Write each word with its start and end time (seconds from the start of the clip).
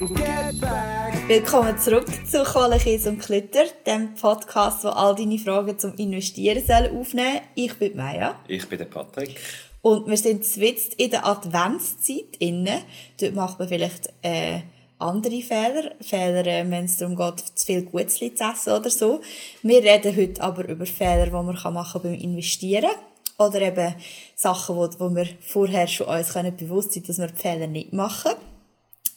Willkommen 0.00 1.76
zurück 1.76 2.06
zu 2.24 2.44
Kohle, 2.44 2.78
Käse 2.78 3.08
und 3.08 3.18
Klütter, 3.18 3.64
dem 3.84 4.14
Podcast, 4.14 4.84
wo 4.84 4.90
all 4.90 5.16
deine 5.16 5.40
Fragen 5.40 5.76
zum 5.76 5.92
Investieren 5.94 6.64
sollen 6.64 6.96
aufnehmen 6.96 7.40
Ich 7.56 7.76
bin 7.80 7.96
Maya. 7.96 8.36
Ich 8.46 8.68
bin 8.68 8.78
der 8.78 8.84
Patrick. 8.84 9.40
Und 9.82 10.06
wir 10.06 10.16
sind 10.16 10.56
jetzt 10.56 10.94
in 10.94 11.10
der 11.10 11.26
Adventszeit 11.26 12.36
inne. 12.38 12.82
Dort 13.20 13.34
macht 13.34 13.58
man 13.58 13.66
vielleicht 13.66 14.08
äh, 14.22 14.60
andere 15.00 15.42
Fehler. 15.42 15.90
Fehler, 16.00 16.46
äh, 16.46 16.70
wenn 16.70 16.84
es 16.84 16.98
darum 16.98 17.16
geht, 17.16 17.40
zu 17.58 17.66
viel 17.66 17.82
Gutzli 17.82 18.32
zu 18.32 18.44
essen 18.44 18.74
oder 18.74 18.90
so. 18.90 19.20
Wir 19.64 19.82
reden 19.82 20.16
heute 20.16 20.40
aber 20.40 20.68
über 20.68 20.86
Fehler, 20.86 21.26
die 21.26 21.32
man 21.32 21.46
machen 21.46 21.72
kann 21.72 22.02
beim 22.02 22.14
Investieren. 22.14 22.92
Oder 23.36 23.62
eben 23.62 23.96
Sachen, 24.36 24.76
wo, 24.76 24.88
wo 24.98 25.12
wir 25.12 25.26
vorher 25.40 25.88
schon 25.88 26.06
uns 26.06 26.32
können 26.32 26.56
bewusst 26.56 26.92
sind, 26.92 27.08
dass 27.08 27.18
wir 27.18 27.26
die 27.26 27.42
Fehler 27.42 27.66
nicht 27.66 27.92
machen. 27.92 28.32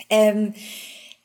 Ähm, 0.09 0.53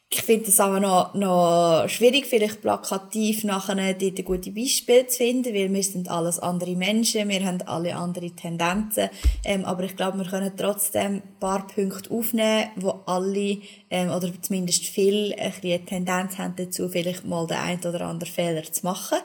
ich 0.09 0.23
finde 0.23 0.48
es 0.48 0.61
aber 0.61 0.79
noch, 0.79 1.15
noch 1.15 1.89
schwierig, 1.89 2.27
vielleicht 2.27 2.62
plakativ 2.62 3.43
nachher 3.43 3.93
dort 3.95 4.25
gute 4.25 4.53
Beispiele 4.53 5.09
zu 5.09 5.17
finden, 5.17 5.53
weil 5.53 5.73
wir 5.73 5.83
sind 5.83 6.09
alles 6.09 6.39
andere 6.39 6.77
Menschen, 6.77 7.29
wir 7.29 7.45
haben 7.45 7.61
alle 7.62 7.97
andere 7.97 8.31
Tendenzen, 8.31 9.11
ähm, 9.45 9.65
aber 9.65 9.83
ich 9.83 9.97
glaube, 9.97 10.19
wir 10.19 10.27
können 10.27 10.53
trotzdem 10.57 11.17
ein 11.17 11.23
paar 11.41 11.67
Punkte 11.67 12.11
aufnehmen, 12.12 12.70
wo 12.77 13.01
alle, 13.07 13.59
ähm, 13.91 14.11
oder 14.11 14.31
zumindest 14.41 14.84
viele, 14.84 15.37
ein 15.39 15.53
eine 15.62 15.84
Tendenz 15.84 16.39
haben 16.39 16.55
dazu, 16.56 16.89
vielleicht 16.89 17.25
mal 17.25 17.47
den 17.48 17.56
einen 17.56 17.81
oder 17.81 18.03
anderen 18.03 18.33
Fehler 18.33 18.62
zu 18.62 18.87
machen. 18.87 19.19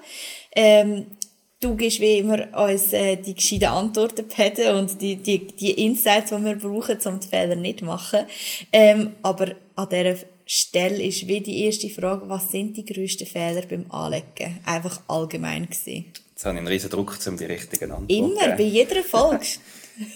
Ähm, 0.55 1.05
du 1.61 1.75
gibst 1.75 2.01
wie 2.01 2.17
immer 2.17 2.47
uns 2.57 2.91
äh, 2.91 3.15
die 3.15 3.35
gescheiten 3.35 3.69
Antworten, 3.69 4.27
Peter, 4.27 4.77
und 4.77 5.01
die, 5.01 5.15
die, 5.15 5.47
die 5.47 5.85
Insights, 5.85 6.31
die 6.31 6.43
wir 6.43 6.55
brauchen, 6.55 6.97
um 7.05 7.19
die 7.19 7.27
Fehler 7.27 7.55
nicht 7.55 7.79
zu 7.79 7.85
machen. 7.85 8.25
Ähm, 8.73 9.13
aber 9.21 9.55
an 9.75 9.87
dieser 9.89 10.15
Stelle 10.45 11.01
ist 11.01 11.27
wie 11.27 11.39
die 11.39 11.63
erste 11.65 11.89
Frage, 11.89 12.27
was 12.27 12.51
sind 12.51 12.75
die 12.75 12.85
grössten 12.85 13.25
Fehler 13.25 13.61
beim 13.61 13.85
Anlegen? 13.89 14.59
Einfach 14.65 14.99
allgemein 15.07 15.69
gesehen. 15.69 16.05
Jetzt 16.31 16.45
habe 16.45 16.55
ich 16.55 16.59
einen 16.59 16.67
riesen 16.67 16.89
Druck, 16.89 17.17
um 17.25 17.37
die 17.37 17.45
richtigen 17.45 17.91
Antworten 17.91 18.31
Immer, 18.31 18.57
bei 18.57 18.63
jeder 18.63 19.03
Folge. 19.03 19.45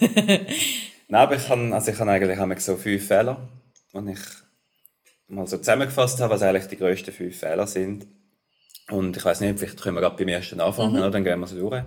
Nein, 0.00 1.22
aber 1.22 1.36
ich 1.36 1.48
habe, 1.48 1.72
also 1.72 1.90
ich 1.90 1.98
habe 1.98 2.10
eigentlich 2.10 2.60
so 2.60 2.76
fünf 2.76 3.06
Fehler, 3.06 3.48
und 3.92 4.08
ich 4.08 4.20
mal 5.28 5.46
so 5.46 5.56
zusammengefasst 5.58 6.20
habe, 6.20 6.34
was 6.34 6.42
eigentlich 6.42 6.66
die 6.66 6.76
grössten 6.76 7.12
fünf 7.12 7.38
Fehler 7.38 7.66
sind. 7.66 8.06
Und 8.90 9.16
ich 9.16 9.24
weiß 9.24 9.40
nicht, 9.40 9.58
vielleicht 9.58 9.82
können 9.82 9.96
wir 9.96 10.00
gerade 10.00 10.16
beim 10.16 10.28
ersten 10.28 10.60
anfangen, 10.60 10.94
mhm. 10.94 11.12
dann 11.12 11.24
gehen 11.24 11.40
wir 11.40 11.46
so 11.46 11.58
durch. 11.58 11.82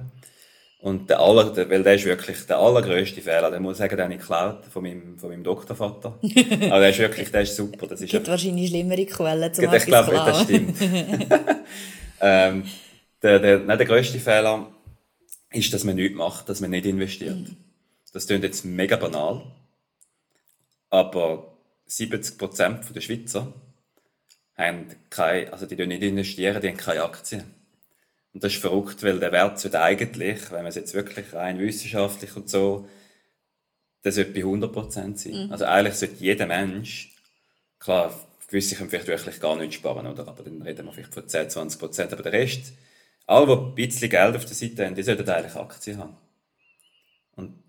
Und 0.81 1.09
der 1.09 1.19
aller, 1.19 1.51
der, 1.51 1.69
weil 1.69 1.83
der 1.83 1.95
ist 1.95 2.05
wirklich 2.05 2.45
der 2.45 2.57
allergrößte 2.57 3.21
Fehler, 3.21 3.51
der 3.51 3.59
muss 3.59 3.73
ich 3.73 3.77
sagen, 3.79 3.97
den 3.97 4.03
habe 4.05 4.13
ich 4.13 4.19
geklaut 4.21 4.65
von 4.65 4.83
meinem, 4.83 5.19
von 5.19 5.29
meinem 5.29 5.43
Doktorvater. 5.43 6.17
Aber 6.21 6.79
der 6.79 6.89
ist 6.89 6.99
wirklich, 6.99 7.31
der 7.31 7.41
ist 7.41 7.55
super. 7.55 7.85
Das 7.85 7.99
ist 7.99 8.11
gibt 8.11 8.27
ja, 8.27 8.31
wahrscheinlich 8.31 8.69
schlimmere 8.69 9.05
Quellen 9.05 9.53
zum 9.53 9.73
Ich 9.73 9.85
glaube, 9.85 10.11
das 10.11 10.43
stimmt. 10.43 10.77
ähm, 12.21 12.63
der, 13.21 13.39
der, 13.39 13.59
nein, 13.59 13.77
der 13.77 13.87
grösste 13.87 14.19
Fehler 14.19 14.67
ist, 15.51 15.73
dass 15.73 15.83
man 15.83 15.95
nichts 15.95 16.17
macht, 16.17 16.47
dass 16.47 16.61
man 16.61 16.69
nicht 16.69 16.85
investiert. 16.85 17.35
Mhm. 17.35 17.57
Das 18.13 18.27
klingt 18.27 18.43
jetzt 18.43 18.63
mega 18.63 18.95
banal, 18.95 19.43
aber 20.89 21.57
70% 21.89 22.93
der 22.93 23.01
Schweizer 23.01 23.53
haben 24.59 24.87
keine, 25.09 25.51
also 25.51 25.65
die 25.65 25.87
nicht 25.87 26.03
investieren, 26.03 26.61
die 26.61 26.67
haben 26.67 26.77
keine 26.77 27.03
Aktien. 27.03 27.43
Und 28.33 28.43
das 28.43 28.53
ist 28.53 28.61
verrückt, 28.61 29.01
weil 29.03 29.19
der 29.19 29.31
Wert 29.31 29.59
sollte 29.59 29.81
eigentlich, 29.81 30.51
wenn 30.51 30.59
man 30.59 30.67
es 30.67 30.75
jetzt 30.75 30.93
wirklich 30.93 31.33
rein 31.33 31.59
wissenschaftlich 31.59 32.35
und 32.35 32.49
so, 32.49 32.87
das 34.03 34.15
sollte 34.15 34.31
bei 34.31 34.41
100% 34.41 35.17
sein. 35.17 35.45
Mhm. 35.45 35.51
Also 35.51 35.65
eigentlich 35.65 35.95
sollte 35.95 36.15
jeder 36.19 36.45
Mensch, 36.45 37.15
klar, 37.79 38.13
gewisse 38.47 38.75
können 38.75 38.89
vielleicht 38.89 39.07
wirklich 39.07 39.39
gar 39.39 39.55
nicht 39.55 39.73
sparen, 39.73 40.07
oder? 40.07 40.27
Aber 40.27 40.43
dann 40.43 40.61
reden 40.61 40.85
wir 40.85 40.93
vielleicht 40.93 41.13
von 41.13 41.27
10, 41.27 41.49
20%, 41.49 42.11
aber 42.11 42.23
der 42.23 42.33
Rest, 42.33 42.73
alle, 43.25 43.45
die 43.47 43.83
ein 43.83 43.87
bisschen 43.87 44.09
Geld 44.09 44.35
auf 44.35 44.45
der 44.45 44.55
Seite 44.55 44.85
haben, 44.85 44.95
die 44.95 45.03
sollten 45.03 45.29
eigentlich 45.29 45.55
Aktien 45.55 45.99
haben. 45.99 46.17
Und 47.35 47.63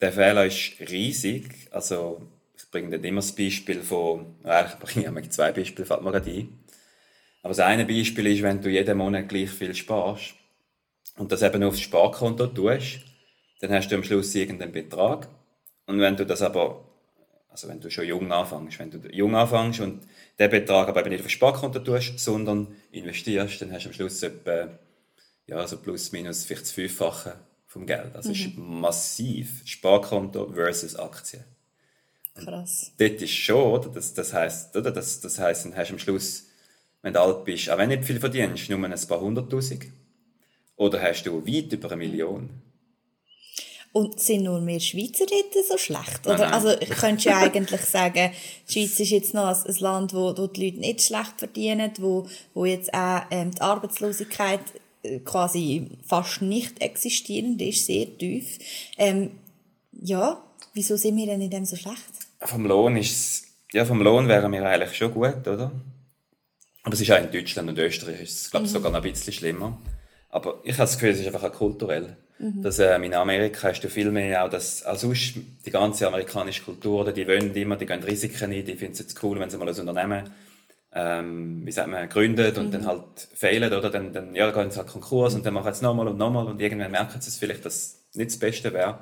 der 0.00 0.12
Fehler 0.12 0.46
ist 0.46 0.78
riesig, 0.80 1.68
also 1.70 2.28
ich 2.56 2.70
bringe 2.70 2.90
dann 2.90 3.04
immer 3.04 3.20
das 3.20 3.34
Beispiel 3.34 3.82
von, 3.82 4.36
eigentlich 4.44 4.78
bringe 5.04 5.20
ich 5.20 5.30
zwei 5.30 5.52
Beispiele, 5.52 5.86
fällt 5.86 6.02
mir 6.02 6.12
gerade 6.12 6.30
ein. 6.30 6.58
Aber 7.42 7.50
das 7.50 7.60
eine 7.60 7.84
Beispiel 7.84 8.26
ist, 8.26 8.42
wenn 8.42 8.60
du 8.60 8.68
jeden 8.68 8.98
Monat 8.98 9.28
gleich 9.28 9.50
viel 9.50 9.74
sparst 9.74 10.34
und 11.16 11.30
das 11.30 11.42
eben 11.42 11.62
aufs 11.62 11.80
Sparkonto 11.80 12.48
tust, 12.48 13.00
dann 13.60 13.70
hast 13.70 13.88
du 13.88 13.94
am 13.94 14.04
Schluss 14.04 14.34
irgendeinen 14.34 14.72
Betrag. 14.72 15.28
Und 15.86 16.00
wenn 16.00 16.16
du 16.16 16.26
das 16.26 16.42
aber, 16.42 16.84
also 17.48 17.68
wenn 17.68 17.80
du 17.80 17.90
schon 17.90 18.06
jung 18.06 18.32
anfängst, 18.32 18.78
wenn 18.78 18.90
du 18.90 18.98
jung 19.12 19.36
anfängst 19.36 19.80
und 19.80 20.02
den 20.38 20.50
Betrag 20.50 20.88
aber 20.88 21.00
eben 21.00 21.10
nicht 21.10 21.22
aufs 21.22 21.32
Sparkonto 21.32 21.78
tust, 21.78 22.18
sondern 22.18 22.74
investierst, 22.90 23.62
dann 23.62 23.72
hast 23.72 23.84
du 23.84 23.90
am 23.90 23.94
Schluss 23.94 24.22
etwa, 24.22 24.68
ja, 25.46 25.66
so 25.66 25.78
plus 25.78 26.12
minus 26.12 26.44
vielleicht 26.44 26.62
das 26.62 26.72
Fünffache 26.72 27.38
vom 27.66 27.86
Geld. 27.86 28.14
Also 28.14 28.30
mhm. 28.30 28.34
ist 28.34 28.56
massiv 28.56 29.62
Sparkonto 29.64 30.52
versus 30.52 30.96
Aktien. 30.96 31.44
Krass. 32.44 32.92
dort 32.98 33.22
ist 33.22 33.32
schon, 33.32 33.72
oder? 33.72 33.88
Das, 33.88 34.14
das 34.14 34.32
heisst, 34.32 34.76
oder? 34.76 34.90
Das, 34.90 35.20
das 35.20 35.38
heisst, 35.38 35.64
dann 35.64 35.76
hast 35.76 35.88
du 35.88 35.94
am 35.94 35.98
Schluss, 35.98 36.44
wenn 37.02 37.12
du 37.12 37.20
alt 37.20 37.44
bist, 37.44 37.70
auch 37.70 37.78
wenn 37.78 37.90
du 37.90 37.96
nicht 37.96 38.06
viel 38.06 38.20
verdienst, 38.20 38.68
nur 38.70 38.84
ein 38.84 39.06
paar 39.08 39.20
hunderttausend. 39.20 39.86
Oder 40.76 41.00
hast 41.00 41.24
du 41.24 41.46
weit 41.46 41.72
über 41.72 41.88
eine 41.88 41.96
Million. 41.96 42.50
Und 43.92 44.20
sind 44.20 44.42
nur 44.42 44.64
wir 44.66 44.78
Schweizer 44.78 45.24
dort 45.24 45.66
so 45.66 45.78
schlecht? 45.78 46.26
Oder? 46.26 46.36
Nein, 46.36 46.50
nein. 46.50 46.52
Also, 46.52 46.78
ich 46.78 46.90
könnte 46.90 47.30
ja 47.30 47.38
eigentlich 47.38 47.80
sagen, 47.80 48.30
die 48.68 48.72
Schweiz 48.72 49.00
ist 49.00 49.10
jetzt 49.10 49.32
noch 49.32 49.46
ein 49.46 49.74
Land, 49.78 50.12
wo, 50.12 50.36
wo 50.36 50.46
die 50.48 50.66
Leute 50.66 50.80
nicht 50.80 51.00
schlecht 51.00 51.32
verdienen, 51.38 51.92
wo, 51.98 52.28
wo 52.52 52.66
jetzt 52.66 52.92
auch 52.92 53.22
ähm, 53.30 53.52
die 53.52 53.60
Arbeitslosigkeit 53.62 54.60
äh, 55.02 55.20
quasi 55.20 55.88
fast 56.06 56.42
nicht 56.42 56.82
existierend 56.82 57.62
ist, 57.62 57.86
sehr 57.86 58.06
tief. 58.18 58.58
Ähm, 58.98 59.30
ja, 59.92 60.44
wieso 60.74 60.96
sind 60.96 61.16
wir 61.16 61.26
denn 61.26 61.40
in 61.40 61.50
dem 61.50 61.64
so 61.64 61.76
schlecht? 61.76 62.25
Vom 62.40 62.66
Lohn 62.66 62.96
ist 62.96 63.46
ja, 63.72 63.84
vom 63.84 64.00
Lohn 64.00 64.28
wären 64.28 64.52
wir 64.52 64.64
eigentlich 64.64 64.96
schon 64.96 65.12
gut, 65.12 65.46
oder? 65.46 65.72
Aber 66.82 66.94
es 66.94 67.00
ist 67.00 67.10
auch 67.10 67.18
in 67.18 67.30
Deutschland 67.30 67.68
und 67.68 67.78
Österreich 67.78 68.22
ist 68.22 68.42
es, 68.42 68.50
glaube 68.50 68.66
ich, 68.66 68.72
mhm. 68.72 68.76
sogar 68.76 68.92
noch 68.92 69.02
ein 69.02 69.10
bisschen 69.10 69.32
schlimmer. 69.32 69.78
Aber 70.30 70.60
ich 70.62 70.72
habe 70.74 70.84
das 70.84 70.94
Gefühl, 70.94 71.10
es 71.10 71.20
ist 71.20 71.26
einfach 71.26 71.42
auch 71.42 71.52
kulturell. 71.52 72.16
Mhm. 72.38 72.62
Dass, 72.62 72.78
äh, 72.78 72.94
in 72.96 73.14
Amerika 73.14 73.68
hast 73.68 73.80
du 73.80 73.88
viel 73.88 74.10
mehr 74.10 74.44
auch 74.44 74.50
das, 74.50 74.82
als 74.84 75.00
sonst 75.00 75.34
die 75.64 75.70
ganze 75.70 76.06
amerikanische 76.06 76.62
Kultur, 76.62 77.00
oder 77.00 77.12
die 77.12 77.26
wollen 77.26 77.54
immer, 77.54 77.76
die 77.76 77.86
gehen 77.86 78.02
Risiken 78.02 78.52
ein, 78.52 78.64
die 78.64 78.76
finden 78.76 78.92
es 78.92 79.00
jetzt 79.00 79.22
cool, 79.22 79.40
wenn 79.40 79.50
sie 79.50 79.56
mal 79.56 79.68
ein 79.68 79.74
Unternehmen, 79.74 80.30
ähm, 80.92 81.66
wie 81.66 81.72
sagt 81.72 81.88
man, 81.88 82.08
gründet 82.08 82.56
und 82.58 82.68
mhm. 82.68 82.72
dann 82.72 82.86
halt 82.86 83.28
fehlen, 83.34 83.72
oder? 83.72 83.90
Dann, 83.90 84.12
dann, 84.12 84.34
ja, 84.34 84.50
gehen 84.52 84.70
sie 84.70 84.78
halt 84.78 84.88
Konkurs 84.88 85.34
und 85.34 85.44
dann 85.44 85.54
machen 85.54 85.72
sie 85.72 85.78
es 85.78 85.82
nochmal 85.82 86.08
und 86.08 86.18
nochmal 86.18 86.46
und 86.46 86.60
irgendwann 86.60 86.92
merken 86.92 87.20
sie 87.20 87.28
es 87.28 87.36
vielleicht, 87.36 87.64
dass 87.64 87.74
es 87.74 88.16
nicht 88.16 88.30
das 88.30 88.38
Beste 88.38 88.72
wäre. 88.72 89.00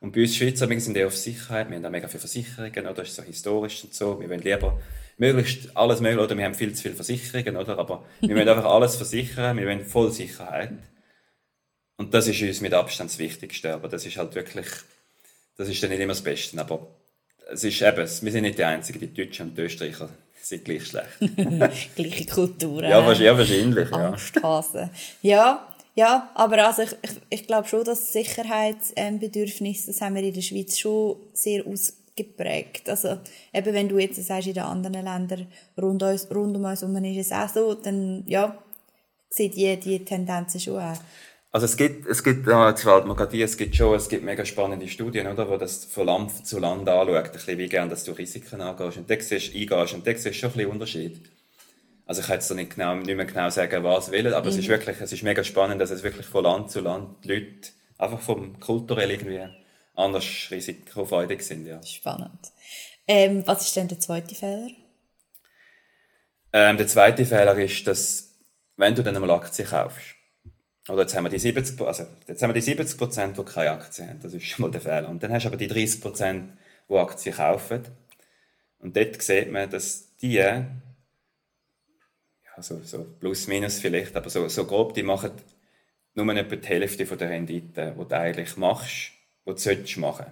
Und 0.00 0.12
bei 0.12 0.22
uns 0.22 0.36
Schweizer 0.36 0.68
wir 0.68 0.80
sind 0.80 0.96
eher 0.96 1.06
auf 1.06 1.16
Sicherheit. 1.16 1.68
Wir 1.70 1.76
haben 1.76 1.86
auch 1.86 1.90
mega 1.90 2.08
viele 2.08 2.20
Versicherungen, 2.20 2.86
oder? 2.86 2.94
Das 2.94 3.08
ist 3.08 3.16
so 3.16 3.22
historisch 3.22 3.84
und 3.84 3.94
so. 3.94 4.20
Wir 4.20 4.28
wollen 4.28 4.42
lieber 4.42 4.78
möglichst 5.16 5.76
alles 5.76 6.00
mögliche, 6.00 6.24
oder? 6.24 6.36
Wir 6.36 6.44
haben 6.44 6.54
viel 6.54 6.74
zu 6.74 6.82
viele 6.82 6.94
Versicherungen, 6.94 7.56
oder? 7.56 7.78
Aber 7.78 8.04
wir 8.20 8.36
wollen 8.36 8.48
einfach 8.48 8.66
alles 8.66 8.96
versichern. 8.96 9.56
Wir 9.56 9.66
wollen 9.66 9.84
voll 9.84 10.12
Sicherheit. 10.12 10.72
Und 11.96 12.12
das 12.12 12.28
ist 12.28 12.42
uns 12.42 12.60
mit 12.60 12.74
Abstand 12.74 13.10
das 13.10 13.18
Wichtigste. 13.18 13.72
Aber 13.72 13.88
das 13.88 14.04
ist 14.04 14.16
halt 14.16 14.34
wirklich, 14.34 14.66
das 15.56 15.68
ist 15.68 15.82
dann 15.82 15.90
nicht 15.90 16.00
immer 16.00 16.12
das 16.12 16.22
Beste. 16.22 16.60
Aber 16.60 16.86
es 17.50 17.64
ist 17.64 17.80
eben, 17.80 17.96
wir 17.96 18.32
sind 18.32 18.42
nicht 18.42 18.58
die 18.58 18.64
Einzigen, 18.64 19.00
die 19.00 19.14
Deutschen 19.14 19.48
und 19.48 19.58
die 19.58 19.62
Österreicher 19.62 20.10
sind 20.42 20.64
gleich 20.64 20.86
schlecht. 20.86 21.18
Gleiche 21.96 22.26
Kulturen. 22.26 22.88
Ja, 22.88 23.04
wahrscheinlich, 23.04 23.90
ja. 23.90 24.16
Ja, 25.22 25.74
ja, 25.94 26.30
aber 26.34 26.66
also 26.66 26.82
ich, 26.82 26.92
ich, 27.02 27.10
ich 27.30 27.46
glaube 27.46 27.68
schon, 27.68 27.84
dass 27.84 28.12
Sicherheitsbedürfnis, 28.12 29.86
das 29.86 30.00
haben 30.00 30.14
wir 30.14 30.22
in 30.22 30.34
der 30.34 30.42
Schweiz 30.42 30.78
schon 30.78 31.16
sehr 31.32 31.66
ausgeprägt. 31.66 32.88
Also 32.88 33.18
eben 33.52 33.74
wenn 33.74 33.88
du 33.88 33.98
jetzt 33.98 34.22
sagst, 34.24 34.48
in 34.48 34.54
den 34.54 34.62
anderen 34.62 35.04
Ländern 35.04 35.46
rund, 35.80 36.02
uns, 36.02 36.28
rund 36.34 36.56
um 36.56 36.64
uns 36.64 36.82
herum 36.82 37.04
ist 37.04 37.26
es 37.26 37.32
auch 37.32 37.48
so, 37.48 37.74
dann 37.74 38.24
ja, 38.26 38.56
sieht 39.28 39.56
die, 39.56 39.76
die 39.76 40.04
Tendenzen 40.04 40.60
schon 40.60 40.78
auch. 40.78 40.98
Also 41.52 41.64
es 41.64 41.76
gibt, 41.76 42.06
es 42.06 42.22
gibt, 42.22 42.46
jetzt 42.46 42.82
fällt 42.82 43.06
mir 43.06 43.14
gerade 43.14 43.42
es 43.42 43.56
gibt 43.56 43.74
schon, 43.74 43.94
es 43.94 44.10
gibt 44.10 44.22
mega 44.24 44.44
spannende 44.44 44.86
Studien, 44.88 45.26
oder, 45.26 45.48
wo 45.48 45.56
das 45.56 45.86
von 45.86 46.06
Land 46.06 46.46
zu 46.46 46.58
Land 46.58 46.86
anschaut, 46.86 47.24
ein 47.24 47.32
bisschen 47.32 47.56
wie 47.56 47.68
gern, 47.68 47.88
dass 47.88 48.04
du 48.04 48.12
Risiken 48.12 48.60
angehst 48.60 48.98
und 48.98 49.08
dann 49.08 49.20
siehst, 49.20 49.54
eingehst 49.54 49.94
und 49.94 50.06
dann 50.06 50.16
siehst 50.16 50.36
schon 50.36 50.50
ein 50.50 50.52
bisschen 50.52 50.70
Unterschied. 50.70 51.30
Also 52.06 52.20
ich 52.20 52.28
kann 52.28 52.36
jetzt 52.36 52.50
nicht, 52.52 52.74
genau, 52.74 52.94
nicht 52.94 53.16
mehr 53.16 53.26
genau 53.26 53.50
sagen, 53.50 53.82
was 53.82 54.12
will, 54.12 54.32
aber 54.32 54.46
mhm. 54.46 54.50
es 54.52 54.58
ist 54.58 54.68
wirklich, 54.68 55.00
es 55.00 55.12
ist 55.12 55.22
mega 55.24 55.42
spannend, 55.42 55.80
dass 55.80 55.90
es 55.90 56.02
wirklich 56.02 56.26
von 56.26 56.44
Land 56.44 56.70
zu 56.70 56.80
Land 56.80 57.24
die 57.24 57.28
Leute 57.28 57.70
einfach 57.98 58.20
vom 58.20 58.58
kulturell 58.60 59.10
irgendwie 59.10 59.46
anders 59.94 60.24
risikofreudig 60.50 61.42
sind, 61.42 61.66
ja. 61.66 61.82
Spannend. 61.82 62.52
Ähm, 63.08 63.42
was 63.46 63.66
ist 63.66 63.76
denn 63.76 63.88
der 63.88 63.98
zweite 63.98 64.34
Fehler? 64.34 64.68
Ähm, 66.52 66.76
der 66.76 66.86
zweite 66.86 67.26
Fehler 67.26 67.56
ist, 67.58 67.86
dass, 67.86 68.36
wenn 68.76 68.94
du 68.94 69.02
dann 69.02 69.16
einmal 69.16 69.30
Aktien 69.32 69.68
kaufst, 69.68 70.14
oder 70.88 71.02
jetzt 71.02 71.16
haben 71.16 71.24
wir 71.24 71.30
die 71.30 71.38
70, 71.38 71.80
also 71.80 72.04
jetzt 72.28 72.42
haben 72.42 72.50
wir 72.50 72.54
die 72.54 72.60
70 72.60 72.96
Prozent, 72.96 73.36
die 73.36 73.44
keine 73.44 73.72
Aktien 73.72 74.08
haben, 74.08 74.20
das 74.20 74.32
ist 74.32 74.44
schon 74.44 74.62
mal 74.62 74.70
der 74.70 74.80
Fehler. 74.80 75.08
Und 75.08 75.22
dann 75.22 75.32
hast 75.32 75.44
du 75.44 75.48
aber 75.48 75.56
die 75.56 75.66
30 75.66 76.00
Prozent, 76.00 76.52
die 76.88 76.94
Aktien 76.94 77.34
kaufen. 77.34 77.82
Und 78.78 78.96
dort 78.96 79.20
sieht 79.20 79.50
man, 79.50 79.68
dass 79.68 80.14
die, 80.16 80.38
ja, 82.56 82.62
so, 82.62 82.80
so 82.82 83.04
plus 83.20 83.46
minus 83.48 83.78
vielleicht, 83.78 84.16
aber 84.16 84.30
so, 84.30 84.48
so 84.48 84.64
grob, 84.64 84.94
die 84.94 85.02
machen 85.02 85.32
nur 86.14 86.34
etwa 86.34 86.56
die 86.56 86.66
Hälfte 86.66 87.06
von 87.06 87.18
der 87.18 87.30
Rendite, 87.30 87.94
die 87.98 88.08
du 88.08 88.16
eigentlich 88.16 88.56
machst, 88.56 89.12
die 89.46 89.50
du 89.50 89.56
solltest 89.56 89.98
machen. 89.98 90.26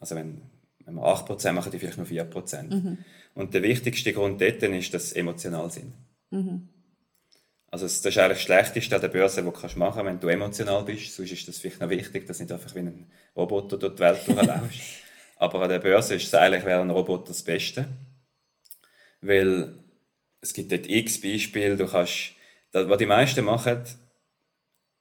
Also 0.00 0.16
wenn, 0.16 0.40
wenn 0.84 0.94
wir 0.94 1.02
8% 1.02 1.52
machen, 1.52 1.70
die 1.70 1.78
vielleicht 1.78 1.98
nur 1.98 2.06
4%. 2.06 2.74
Mhm. 2.74 2.98
Und 3.34 3.52
der 3.52 3.62
wichtigste 3.62 4.12
Grund 4.14 4.40
dort 4.40 4.62
ist, 4.62 4.94
dass 4.94 5.10
sie 5.10 5.18
emotional 5.18 5.70
sind. 5.70 5.92
Mhm. 6.30 6.68
Also 7.68 7.84
das 7.84 7.96
ist 7.96 8.06
eigentlich 8.18 8.38
das 8.38 8.42
Schlechteste 8.42 8.94
an 8.94 9.02
der 9.02 9.08
Börse, 9.08 9.44
was 9.44 9.74
du 9.74 9.78
machen 9.78 9.96
kannst, 9.96 10.06
wenn 10.06 10.20
du 10.20 10.28
emotional 10.28 10.84
bist. 10.84 11.14
Sonst 11.14 11.32
ist 11.32 11.46
das 11.46 11.58
vielleicht 11.58 11.80
noch 11.80 11.90
wichtig, 11.90 12.26
dass 12.26 12.38
du 12.38 12.44
nicht 12.44 12.52
einfach 12.52 12.74
wie 12.74 12.78
ein 12.78 13.10
Roboter 13.36 13.76
durch 13.76 13.94
die 13.94 14.00
Welt 14.00 14.26
durchläufst. 14.26 14.80
Aber 15.36 15.60
an 15.60 15.68
der 15.68 15.80
Börse 15.80 16.14
ist 16.14 16.26
es 16.26 16.34
eigentlich 16.34 16.64
wäre 16.64 16.80
ein 16.80 16.88
Roboter 16.88 17.28
das 17.28 17.42
Beste. 17.42 17.86
Weil 19.20 19.74
es 20.46 20.54
gibt 20.54 20.70
dort 20.70 20.88
x 20.88 21.20
Beispiele, 21.20 21.76
du 21.76 21.86
kannst, 21.86 22.32
was 22.72 22.98
die 22.98 23.06
meisten 23.06 23.44
machen, 23.44 23.82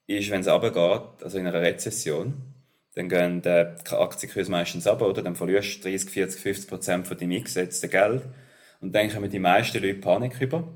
ist, 0.07 0.29
wenn 0.29 0.41
es 0.41 0.47
runtergeht, 0.47 1.23
also 1.23 1.37
in 1.37 1.47
einer 1.47 1.61
Rezession, 1.61 2.33
dann 2.95 3.09
gehen 3.09 3.41
die 3.41 3.49
Aktienkurse 3.49 4.49
meistens 4.49 4.87
runter, 4.87 5.07
oder? 5.07 5.21
Dann 5.21 5.35
verlierst 5.35 5.83
du 5.83 5.89
30, 5.89 6.09
40, 6.09 6.41
50 6.41 6.69
Prozent 6.69 7.07
von 7.07 7.17
deinem 7.17 7.31
eingesetzten 7.33 7.89
Geld. 7.89 8.23
Und 8.81 8.95
dann 8.95 9.09
kommen 9.09 9.29
die 9.29 9.39
meisten 9.39 9.81
Leute 9.81 9.99
Panik 9.99 10.39
über 10.39 10.67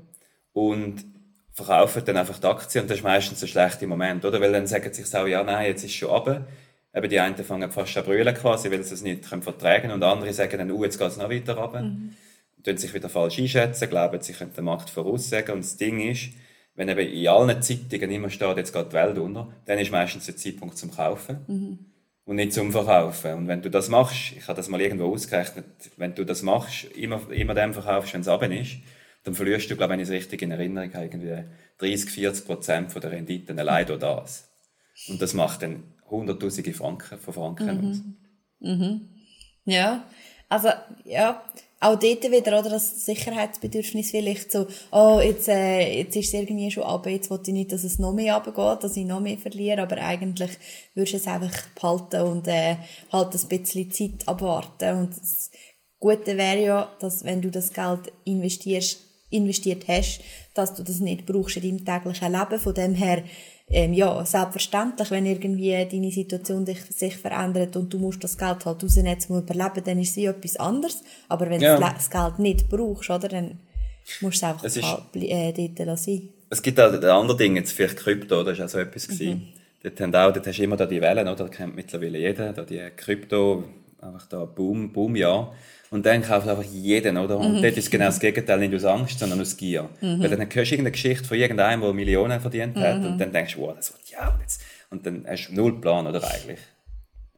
und 0.52 1.04
verkaufen 1.52 2.04
dann 2.04 2.18
einfach 2.18 2.38
die 2.38 2.46
Aktien. 2.46 2.82
Und 2.82 2.90
das 2.90 2.98
ist 2.98 3.04
meistens 3.04 3.42
ein 3.42 3.48
schlechter 3.48 3.86
Moment, 3.86 4.24
oder? 4.24 4.40
Weil 4.40 4.52
dann 4.52 4.66
sagen 4.66 4.92
sich 4.92 5.14
auch, 5.14 5.26
ja, 5.26 5.42
nein, 5.42 5.66
jetzt 5.66 5.84
ist 5.84 5.90
es 5.90 5.96
schon 5.96 6.10
runter. 6.10 6.46
Eben 6.94 7.08
die 7.08 7.20
einen 7.20 7.36
fangen 7.36 7.70
fast 7.70 7.96
an 7.96 8.04
brüllen 8.04 8.34
quasi, 8.34 8.70
weil 8.70 8.82
sie 8.82 8.94
es 8.94 9.02
nicht 9.02 9.28
können 9.28 9.42
vertragen 9.42 9.82
können. 9.82 9.94
Und 9.94 10.02
andere 10.02 10.32
sagen 10.32 10.58
dann, 10.58 10.70
uh, 10.70 10.84
jetzt 10.84 10.98
geht 10.98 11.08
es 11.08 11.16
noch 11.16 11.30
weiter 11.30 11.56
runter. 11.56 11.82
Mhm. 11.82 12.14
Tun 12.62 12.76
sich 12.76 12.92
wieder 12.94 13.08
falsch 13.08 13.38
einschätzen, 13.38 13.88
glauben, 13.88 14.20
sie 14.20 14.32
können 14.32 14.52
den 14.54 14.64
Markt 14.64 14.90
voraussagen. 14.90 15.54
Und 15.54 15.64
das 15.64 15.76
Ding 15.76 16.00
ist, 16.00 16.30
wenn 16.74 16.88
eben 16.88 17.00
in 17.00 17.28
allen 17.28 17.62
Zeitungen 17.62 18.10
immer 18.10 18.30
steht, 18.30 18.56
jetzt 18.56 18.72
geht 18.72 18.88
die 18.88 18.92
Welt 18.94 19.18
unter, 19.18 19.52
dann 19.66 19.78
ist 19.78 19.90
meistens 19.90 20.26
der 20.26 20.36
Zeitpunkt 20.36 20.78
zum 20.78 20.90
Kaufen. 20.90 21.44
Mhm 21.46 21.90
und 22.30 22.36
nicht 22.36 22.52
zum 22.52 22.70
Verkaufen. 22.70 23.32
Und 23.34 23.48
wenn 23.48 23.60
du 23.60 23.70
das 23.70 23.88
machst, 23.88 24.34
ich 24.36 24.46
habe 24.46 24.56
das 24.56 24.68
mal 24.68 24.80
irgendwo 24.80 25.12
ausgerechnet, 25.12 25.64
wenn 25.96 26.14
du 26.14 26.24
das 26.24 26.42
machst, 26.42 26.84
immer, 26.94 27.28
immer 27.32 27.54
dem 27.54 27.74
verkaufst, 27.74 28.14
wenn 28.14 28.20
es 28.20 28.28
runter 28.28 28.52
ist, 28.52 28.76
dann 29.24 29.34
verlierst 29.34 29.68
du, 29.68 29.76
glaube 29.76 29.94
ich, 29.94 29.98
wenn 29.98 30.00
ich 30.04 30.08
es 30.08 30.14
richtig 30.14 30.42
in 30.42 30.52
Erinnerung 30.52 30.94
habe, 30.94 31.06
irgendwie 31.06 31.44
30, 31.78 32.08
40 32.08 32.46
Prozent 32.46 32.92
von 32.92 33.02
der 33.02 33.10
Renditen 33.10 33.58
allein 33.58 33.84
durch 33.84 33.98
das. 33.98 34.48
Und 35.08 35.20
das 35.20 35.34
macht 35.34 35.62
dann 35.62 35.82
hunderttausende 36.08 36.72
Franken 36.72 37.18
von 37.18 37.34
Franken 37.34 37.80
mhm. 37.80 37.90
aus. 37.90 38.00
Mhm. 38.60 39.08
Ja, 39.64 40.04
also, 40.48 40.68
ja, 41.04 41.42
auch 41.80 41.98
dort 41.98 42.22
wieder, 42.30 42.58
oder, 42.58 42.70
das 42.70 43.06
Sicherheitsbedürfnis 43.06 44.10
vielleicht 44.10 44.52
so, 44.52 44.66
oh, 44.92 45.18
jetzt, 45.22 45.48
äh, 45.48 46.00
jetzt 46.00 46.14
ist 46.14 46.28
es 46.28 46.34
irgendwie 46.34 46.70
schon 46.70 46.82
ab, 46.82 47.06
jetzt 47.06 47.30
wollte 47.30 47.50
ich 47.50 47.54
nicht, 47.54 47.72
dass 47.72 47.84
es 47.84 47.98
noch 47.98 48.12
mehr 48.12 48.34
runtergeht, 48.34 48.84
dass 48.84 48.96
ich 48.96 49.06
noch 49.06 49.20
mehr 49.20 49.38
verliere, 49.38 49.82
aber 49.82 49.96
eigentlich 49.96 50.50
würdest 50.94 51.14
du 51.14 51.16
es 51.16 51.26
einfach 51.26 51.66
behalten 51.74 52.20
und, 52.20 52.48
äh, 52.48 52.76
halt 53.10 53.34
ein 53.34 53.48
bisschen 53.48 53.90
Zeit 53.90 54.28
abwarten. 54.28 54.98
Und 54.98 55.16
das 55.16 55.50
Gute 55.98 56.36
wäre 56.36 56.62
ja, 56.62 56.96
dass 57.00 57.24
wenn 57.24 57.40
du 57.40 57.50
das 57.50 57.72
Geld 57.72 58.12
investierst, 58.24 58.98
investiert 59.30 59.88
hast, 59.88 60.20
dass 60.54 60.74
du 60.74 60.82
das 60.82 61.00
nicht 61.00 61.24
brauchst 61.24 61.56
in 61.56 61.62
deinem 61.62 61.84
täglichen 61.84 62.32
Leben. 62.32 62.58
Von 62.58 62.74
dem 62.74 62.94
her, 62.94 63.22
ähm, 63.72 63.92
ja, 63.92 64.24
selbstverständlich, 64.24 65.10
wenn 65.12 65.26
irgendwie 65.26 65.70
deine 65.88 66.10
Situation 66.10 66.64
dich, 66.64 66.82
sich 66.82 67.16
verändert 67.16 67.76
und 67.76 67.92
du 67.92 67.98
musst 67.98 68.22
das 68.24 68.36
Geld 68.36 68.66
halt 68.66 68.82
rausnehmen, 68.82 69.16
um 69.28 69.38
überleben, 69.38 69.84
dann 69.84 70.00
ist 70.00 70.10
es 70.10 70.16
wie 70.16 70.24
etwas 70.24 70.56
anderes. 70.56 71.02
Aber 71.28 71.48
wenn 71.48 71.60
ja. 71.60 71.76
du 71.76 71.80
das 71.80 72.10
Geld 72.10 72.38
nicht 72.40 72.68
brauchst, 72.68 73.10
oder, 73.10 73.28
dann 73.28 73.58
musst 74.20 74.22
du 74.22 74.28
es 74.28 74.42
einfach 74.42 74.64
es 74.64 74.82
halt, 74.82 75.02
äh, 75.14 75.52
dort 75.52 75.86
lassen. 75.86 76.30
Es 76.50 76.60
gibt 76.60 76.80
auch 76.80 76.92
andere 76.92 77.36
Dinge, 77.36 77.60
jetzt 77.60 77.72
vielleicht 77.72 77.96
Krypto, 77.96 78.42
das 78.42 78.58
war 78.58 78.64
auch 78.64 78.68
so 78.68 78.78
etwas. 78.78 79.08
Mhm. 79.08 79.42
Dort, 79.82 80.00
haben 80.00 80.14
auch, 80.14 80.32
dort 80.32 80.46
hast 80.46 80.58
du 80.58 80.64
immer 80.64 80.76
da 80.76 80.86
die 80.86 81.00
Wellen, 81.00 81.28
oder? 81.28 81.36
Das 81.36 81.50
kennt 81.50 81.76
mittlerweile 81.76 82.18
jeder, 82.18 82.52
da 82.52 82.64
die 82.64 82.80
Krypto, 82.96 83.64
einfach 84.00 84.26
da 84.26 84.44
Boom, 84.46 84.92
Boom, 84.92 85.14
ja. 85.14 85.52
Und 85.90 86.06
dann 86.06 86.22
kauft 86.22 86.46
einfach 86.46 86.64
jeden, 86.64 87.16
oder? 87.16 87.36
Und 87.36 87.56
mhm. 87.56 87.62
dort 87.62 87.76
ist 87.76 87.90
genau 87.90 88.06
das 88.06 88.20
Gegenteil, 88.20 88.60
nicht 88.60 88.74
aus 88.74 88.84
Angst, 88.84 89.18
sondern 89.18 89.40
aus 89.40 89.56
Gier. 89.56 89.88
Mhm. 90.00 90.22
Weil 90.22 90.28
dann 90.30 90.40
hörst 90.40 90.54
du 90.54 90.60
irgendeine 90.60 90.92
Geschichte 90.92 91.24
von 91.24 91.36
irgendeinem, 91.36 91.80
der 91.80 91.92
Millionen 91.92 92.40
verdient 92.40 92.76
hat, 92.76 93.00
mhm. 93.00 93.06
und 93.06 93.18
dann 93.18 93.32
denkst 93.32 93.54
du, 93.54 93.62
wow, 93.62 93.74
das 93.74 93.92
wird 93.92 94.08
ja, 94.08 94.28
und, 94.32 94.40
jetzt, 94.40 94.62
und 94.90 95.04
dann 95.04 95.26
hast 95.26 95.48
du 95.48 95.54
null 95.54 95.80
Plan, 95.80 96.06
oder 96.06 96.22
eigentlich? 96.22 96.60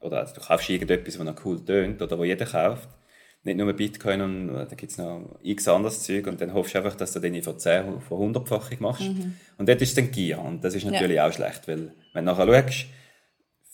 Oder 0.00 0.19
also, 0.19 0.34
du 0.34 0.43
kaufst 0.43 0.69
irgendetwas, 0.69 1.19
was 1.19 1.25
noch 1.25 1.44
cool 1.46 1.64
tönt, 1.64 2.02
oder 2.02 2.19
wo 2.19 2.25
jeder 2.25 2.44
kauft. 2.44 2.88
Nicht 3.44 3.56
nur 3.56 3.72
Bitcoin, 3.72 4.20
und 4.20 4.49
äh, 4.50 4.66
da 4.66 4.75
gibt 4.76 4.93
es 4.93 4.98
noch 4.98 5.38
x 5.43 5.66
anderes 5.66 6.02
Zeug, 6.02 6.26
und 6.26 6.38
dann 6.40 6.52
hoffst 6.52 6.75
du 6.75 6.78
einfach, 6.78 6.94
dass 6.94 7.12
du 7.12 7.20
den 7.20 7.43
von 7.43 7.58
10, 7.58 8.02
von 8.02 8.34
100-fachig 8.34 8.81
machst. 8.81 9.08
Mhm. 9.08 9.34
Und 9.56 9.69
dort 9.69 9.81
ist 9.81 9.96
dann 9.96 10.10
Gier, 10.10 10.38
und 10.38 10.62
das 10.62 10.75
ist 10.75 10.84
natürlich 10.84 11.16
ja. 11.16 11.26
auch 11.26 11.32
schlecht, 11.32 11.66
weil, 11.69 11.93
wenn 12.12 12.26
du 12.26 12.32
nachher 12.32 12.46
schaust, 12.46 12.87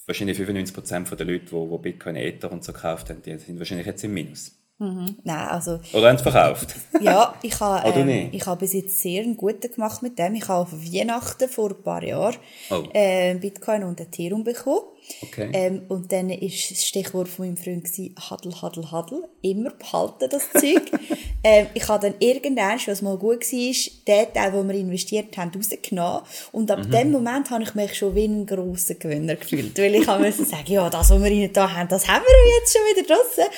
wahrscheinlich 0.06 0.38
95% 0.38 1.16
der 1.16 1.26
Leute, 1.26 1.46
die, 1.46 1.68
die 1.70 1.78
Bitcoin, 1.82 2.16
Ether 2.16 2.52
und 2.52 2.62
so 2.62 2.72
gekauft 2.72 3.10
haben, 3.10 3.22
die 3.22 3.36
sind 3.38 3.58
wahrscheinlich 3.58 3.86
jetzt 3.86 4.04
im 4.04 4.14
Minus. 4.14 4.57
Mhm. 4.78 5.16
Nein, 5.24 5.48
also... 5.48 5.80
Oder 5.92 6.08
haben 6.08 6.18
sie 6.18 6.22
verkauft? 6.22 6.76
ja, 7.00 7.34
ich 7.42 7.58
habe, 7.58 7.88
ähm, 7.88 8.28
ich 8.30 8.46
habe 8.46 8.60
bis 8.60 8.74
jetzt 8.74 8.98
sehr 9.00 9.22
einen 9.22 9.36
guten 9.36 9.72
gemacht 9.72 10.02
mit 10.02 10.18
dem. 10.18 10.36
Ich 10.36 10.46
habe 10.46 10.62
auf 10.62 10.72
Weihnachten 10.72 11.48
vor 11.48 11.70
ein 11.70 11.82
paar 11.82 12.02
Jahren 12.04 12.36
oh. 12.70 12.84
äh, 12.92 13.34
Bitcoin 13.34 13.82
und 13.82 14.00
Ethereum 14.00 14.44
bekommen. 14.44 14.82
Okay. 15.22 15.50
Ähm, 15.52 15.82
und 15.88 16.12
dann 16.12 16.30
war 16.30 16.36
das 16.38 16.84
Stichwort 16.86 17.28
von 17.28 17.46
meinem 17.46 17.56
Freund 17.56 17.84
gewesen, 17.84 18.14
Huddle, 18.30 18.62
Huddle, 18.62 18.92
Huddle. 18.92 19.28
Immer 19.42 19.70
behalten, 19.70 20.28
das 20.30 20.50
Zeug. 20.52 20.82
ähm, 21.44 21.66
ich 21.74 21.88
habe 21.88 22.08
dann 22.08 22.20
irgendwann, 22.20 22.78
was 22.86 23.02
mal 23.02 23.16
gut 23.16 23.40
war, 23.40 23.92
den 24.06 24.32
Teil, 24.34 24.52
den 24.52 24.68
wir 24.68 24.74
investiert 24.74 25.36
haben, 25.36 25.50
rausgenommen. 25.54 26.22
Und 26.52 26.70
ab 26.70 26.84
mhm. 26.84 26.90
dem 26.90 27.12
Moment 27.12 27.50
habe 27.50 27.62
ich 27.62 27.74
mich 27.74 27.94
schon 27.94 28.14
wie 28.14 28.26
ein 28.26 28.46
grosser 28.46 28.94
Gewinner 28.94 29.36
gefühlt. 29.36 29.76
Weil 29.78 29.94
ich 29.96 30.06
habe 30.06 30.30
sagen, 30.30 30.72
ja, 30.72 30.88
das, 30.88 31.10
was 31.10 31.22
wir 31.22 31.30
rein 31.30 31.50
da 31.52 31.72
haben, 31.72 31.88
das 31.88 32.06
haben 32.06 32.24
wir 32.24 32.60
jetzt 32.60 32.76
schon 32.76 32.82
wieder 32.96 33.14
draussen. 33.14 33.52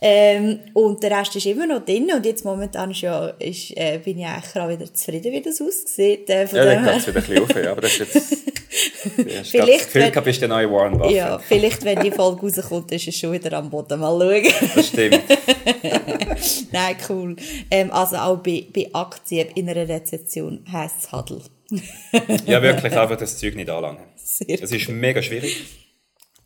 Ähm, 0.00 0.60
und 0.74 1.02
der 1.02 1.18
Rest 1.18 1.36
ist 1.36 1.46
immer 1.46 1.66
noch 1.66 1.84
drin. 1.84 2.10
Und 2.14 2.26
jetzt 2.26 2.44
momentan 2.44 2.90
ist 2.90 3.02
ja, 3.02 3.28
ist, 3.28 3.76
äh, 3.76 4.00
bin 4.04 4.18
ich 4.18 4.26
eigentlich 4.26 4.56
auch 4.56 4.68
wieder 4.68 4.92
zufrieden, 4.92 5.32
wie 5.32 5.42
das 5.42 5.60
aussieht. 5.60 6.28
Äh, 6.30 6.46
ja, 6.46 6.64
dann 6.64 6.84
geht 6.84 6.96
es 6.96 7.06
wieder 7.06 7.20
ein 7.20 7.26
bisschen 7.26 7.42
auf, 7.42 7.64
ja. 7.64 7.72
Aber 7.72 7.80
das 7.80 7.92
ist 7.92 8.14
jetzt... 8.14 8.36
Vielleicht, 8.74 9.84
Gefühl, 9.84 10.10
wenn, 10.14 10.24
bist 10.24 10.40
der 10.40 10.48
neue 10.48 10.70
Warren 10.70 10.98
Buffett. 10.98 11.16
Ja, 11.16 11.38
vielleicht, 11.38 11.84
wenn 11.84 12.00
die 12.00 12.10
Folge 12.10 12.42
rauskommt, 12.42 12.90
ist 12.92 13.06
es 13.06 13.16
schon 13.16 13.32
wieder 13.32 13.52
am 13.56 13.70
Boden. 13.70 14.00
Mal 14.00 14.18
schauen. 14.18 14.70
Das 14.74 14.88
stimmt. 14.88 15.22
Nein, 16.72 16.96
cool. 17.08 17.36
Ähm, 17.70 17.90
also 17.92 18.16
auch 18.16 18.38
bei, 18.38 18.66
bei 18.74 18.88
Aktien 18.92 19.48
in 19.54 19.68
einer 19.68 19.88
Rezession 19.88 20.64
heisst 20.70 21.04
es 21.04 21.12
Huddle. 21.12 21.40
ja, 22.46 22.62
wirklich 22.62 22.96
einfach 22.96 23.16
das 23.16 23.38
Zeug 23.38 23.54
nicht 23.54 23.70
anlangen. 23.70 24.04
Sehr 24.16 24.56
das 24.56 24.72
ist 24.72 24.88
mega 24.88 25.22
schwierig. 25.22 25.64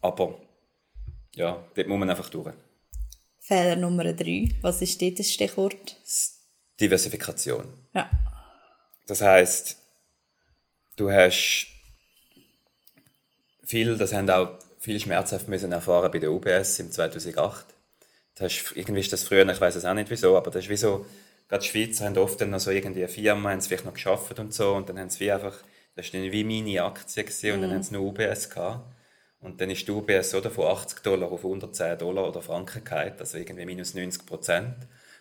Aber 0.01 0.39
ja, 1.35 1.65
dort 1.75 1.89
muss 1.89 1.99
man 1.99 2.11
einfach 2.11 2.29
durch. 2.29 2.53
Fehler 3.41 3.77
Nummer 3.77 4.13
drei. 4.13 4.51
Was 4.61 4.83
ist 4.83 5.01
dort 5.01 5.19
das 5.19 5.33
Stichwort? 5.33 5.97
Diversifikation. 6.81 7.65
Ja. 7.95 8.11
Das 9.07 9.23
heisst, 9.23 9.79
du 10.97 11.11
hast 11.11 11.69
viel, 13.69 13.99
das 13.99 14.15
haben 14.15 14.29
auch 14.31 14.59
viele 14.79 14.99
schmerzhaft 14.99 15.49
müssen 15.49 15.73
erfahren 15.73 16.11
bei 16.11 16.19
der 16.19 16.33
UBS 16.33 16.79
im 16.79 16.91
2008. 16.91 17.67
Das 18.35 18.53
ist, 18.53 18.73
irgendwie 18.75 19.01
ist 19.01 19.13
das 19.13 19.25
früher, 19.25 19.47
ich 19.49 19.61
weiß 19.61 19.77
es 19.77 19.85
auch 19.85 19.95
nicht 19.95 20.11
wieso, 20.11 20.37
aber 20.37 20.51
das 20.51 20.65
ist 20.65 20.71
wie 20.71 20.77
so, 20.77 21.05
gerade 21.49 21.63
die 21.63 21.69
Schweizer 21.69 22.07
haben 22.07 22.17
oft 22.17 22.41
dann 22.41 22.51
noch 22.51 22.61
so 22.61 22.71
irgendwie 22.71 23.01
eine 23.01 23.09
Firma, 23.09 23.51
haben 23.51 23.61
sie 23.61 23.69
vielleicht 23.69 23.85
noch 23.85 23.95
geschafft 23.95 24.39
und 24.39 24.55
so, 24.55 24.75
und 24.75 24.89
dann 24.89 24.99
haben 24.99 25.11
sie 25.11 25.21
wie 25.21 25.33
einfach, 25.33 25.57
das 25.97 26.13
war 26.13 26.21
dann 26.21 26.33
wie 26.33 26.45
meine 26.45 26.83
Aktie 26.83 27.25
gewesen, 27.25 27.53
und 27.53 27.61
dann 27.63 27.71
mhm. 27.71 27.75
haben 27.75 27.83
sie 27.83 27.95
nur 27.95 28.07
UBS 28.07 28.49
gehabt. 28.49 28.95
Und 29.41 29.61
dann 29.61 29.71
ist 29.71 29.87
die 29.87 29.93
UBS 29.93 30.35
oder 30.35 30.51
von 30.51 30.67
80 30.67 31.01
Dollar 31.01 31.31
auf 31.31 31.45
110 31.45 31.99
Dollar 31.99 32.29
oder 32.29 32.43
Franken 32.43 32.83
gefallen, 32.83 33.15
also 33.19 33.39
irgendwie 33.39 33.67
minus 33.67 33.95
90 33.95 34.27
Prozent. 34.27 34.77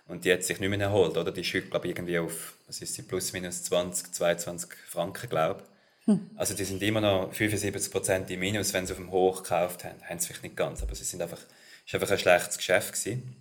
Und 0.08 0.26
die 0.26 0.32
hat 0.32 0.44
sich 0.44 0.60
nicht 0.60 0.70
mehr 0.70 0.80
erholt, 0.80 1.18
oder? 1.18 1.32
Die 1.32 1.42
ist 1.42 1.54
heute, 1.54 1.68
glaube 1.68 1.88
ich, 1.88 1.92
irgendwie 1.92 2.18
auf, 2.18 2.56
was 2.66 2.82
ist 2.82 2.96
sie, 2.96 3.04
plus 3.04 3.34
minus 3.34 3.64
20, 3.64 4.14
22 4.14 4.70
Franken, 4.88 5.30
glaube 5.30 5.62
ich. 5.62 5.77
Hm. 6.08 6.32
Also 6.36 6.54
die 6.54 6.64
sind 6.64 6.82
immer 6.82 7.02
noch 7.02 7.34
75% 7.34 8.30
im 8.30 8.40
Minus, 8.40 8.74
wenn 8.74 8.88
sie 8.88 8.94
auf 8.94 8.98
dem 8.98 9.12
Hoch 9.12 9.44
gekauft 9.44 9.84
haben. 9.84 10.02
Haben 10.04 10.20
sie 10.20 10.28
vielleicht 10.28 10.44
nicht 10.44 10.56
ganz, 10.56 10.82
aber 10.82 10.96
sie 10.96 11.04
sind 11.04 11.22
einfach, 11.22 11.40
ist 11.86 11.94
einfach 11.94 12.10
ein 12.10 12.18
schlechtes 12.18 12.58
Geschäft 12.58 12.94
gewesen. 12.94 13.36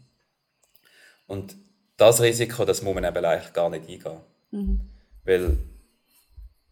Und 1.28 1.56
das 1.96 2.20
Risiko, 2.20 2.64
das 2.64 2.82
muss 2.82 2.94
man 2.94 3.04
eben 3.04 3.24
eigentlich 3.24 3.52
gar 3.52 3.70
nicht 3.70 3.88
eingehen. 3.88 4.20
Mhm. 4.50 4.80
Weil 5.24 5.58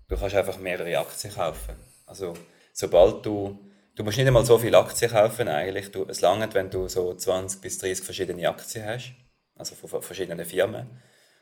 du 0.08 0.16
kannst 0.16 0.34
einfach 0.34 0.58
mehrere 0.58 0.98
Aktien 0.98 1.32
kaufen. 1.32 1.76
Also 2.06 2.34
sobald 2.72 3.24
du, 3.24 3.58
du 3.94 4.02
musst 4.02 4.18
nicht 4.18 4.26
einmal 4.26 4.44
so 4.44 4.58
viele 4.58 4.78
Aktien 4.78 5.12
kaufen 5.12 5.46
eigentlich. 5.46 5.92
Du, 5.92 6.04
es 6.08 6.20
langt, 6.20 6.54
wenn 6.54 6.70
du 6.70 6.88
so 6.88 7.14
20 7.14 7.60
bis 7.60 7.78
30 7.78 8.04
verschiedene 8.04 8.48
Aktien 8.48 8.84
hast. 8.84 9.12
Also 9.56 9.76
von 9.76 10.02
verschiedenen 10.02 10.44
Firmen. 10.44 10.88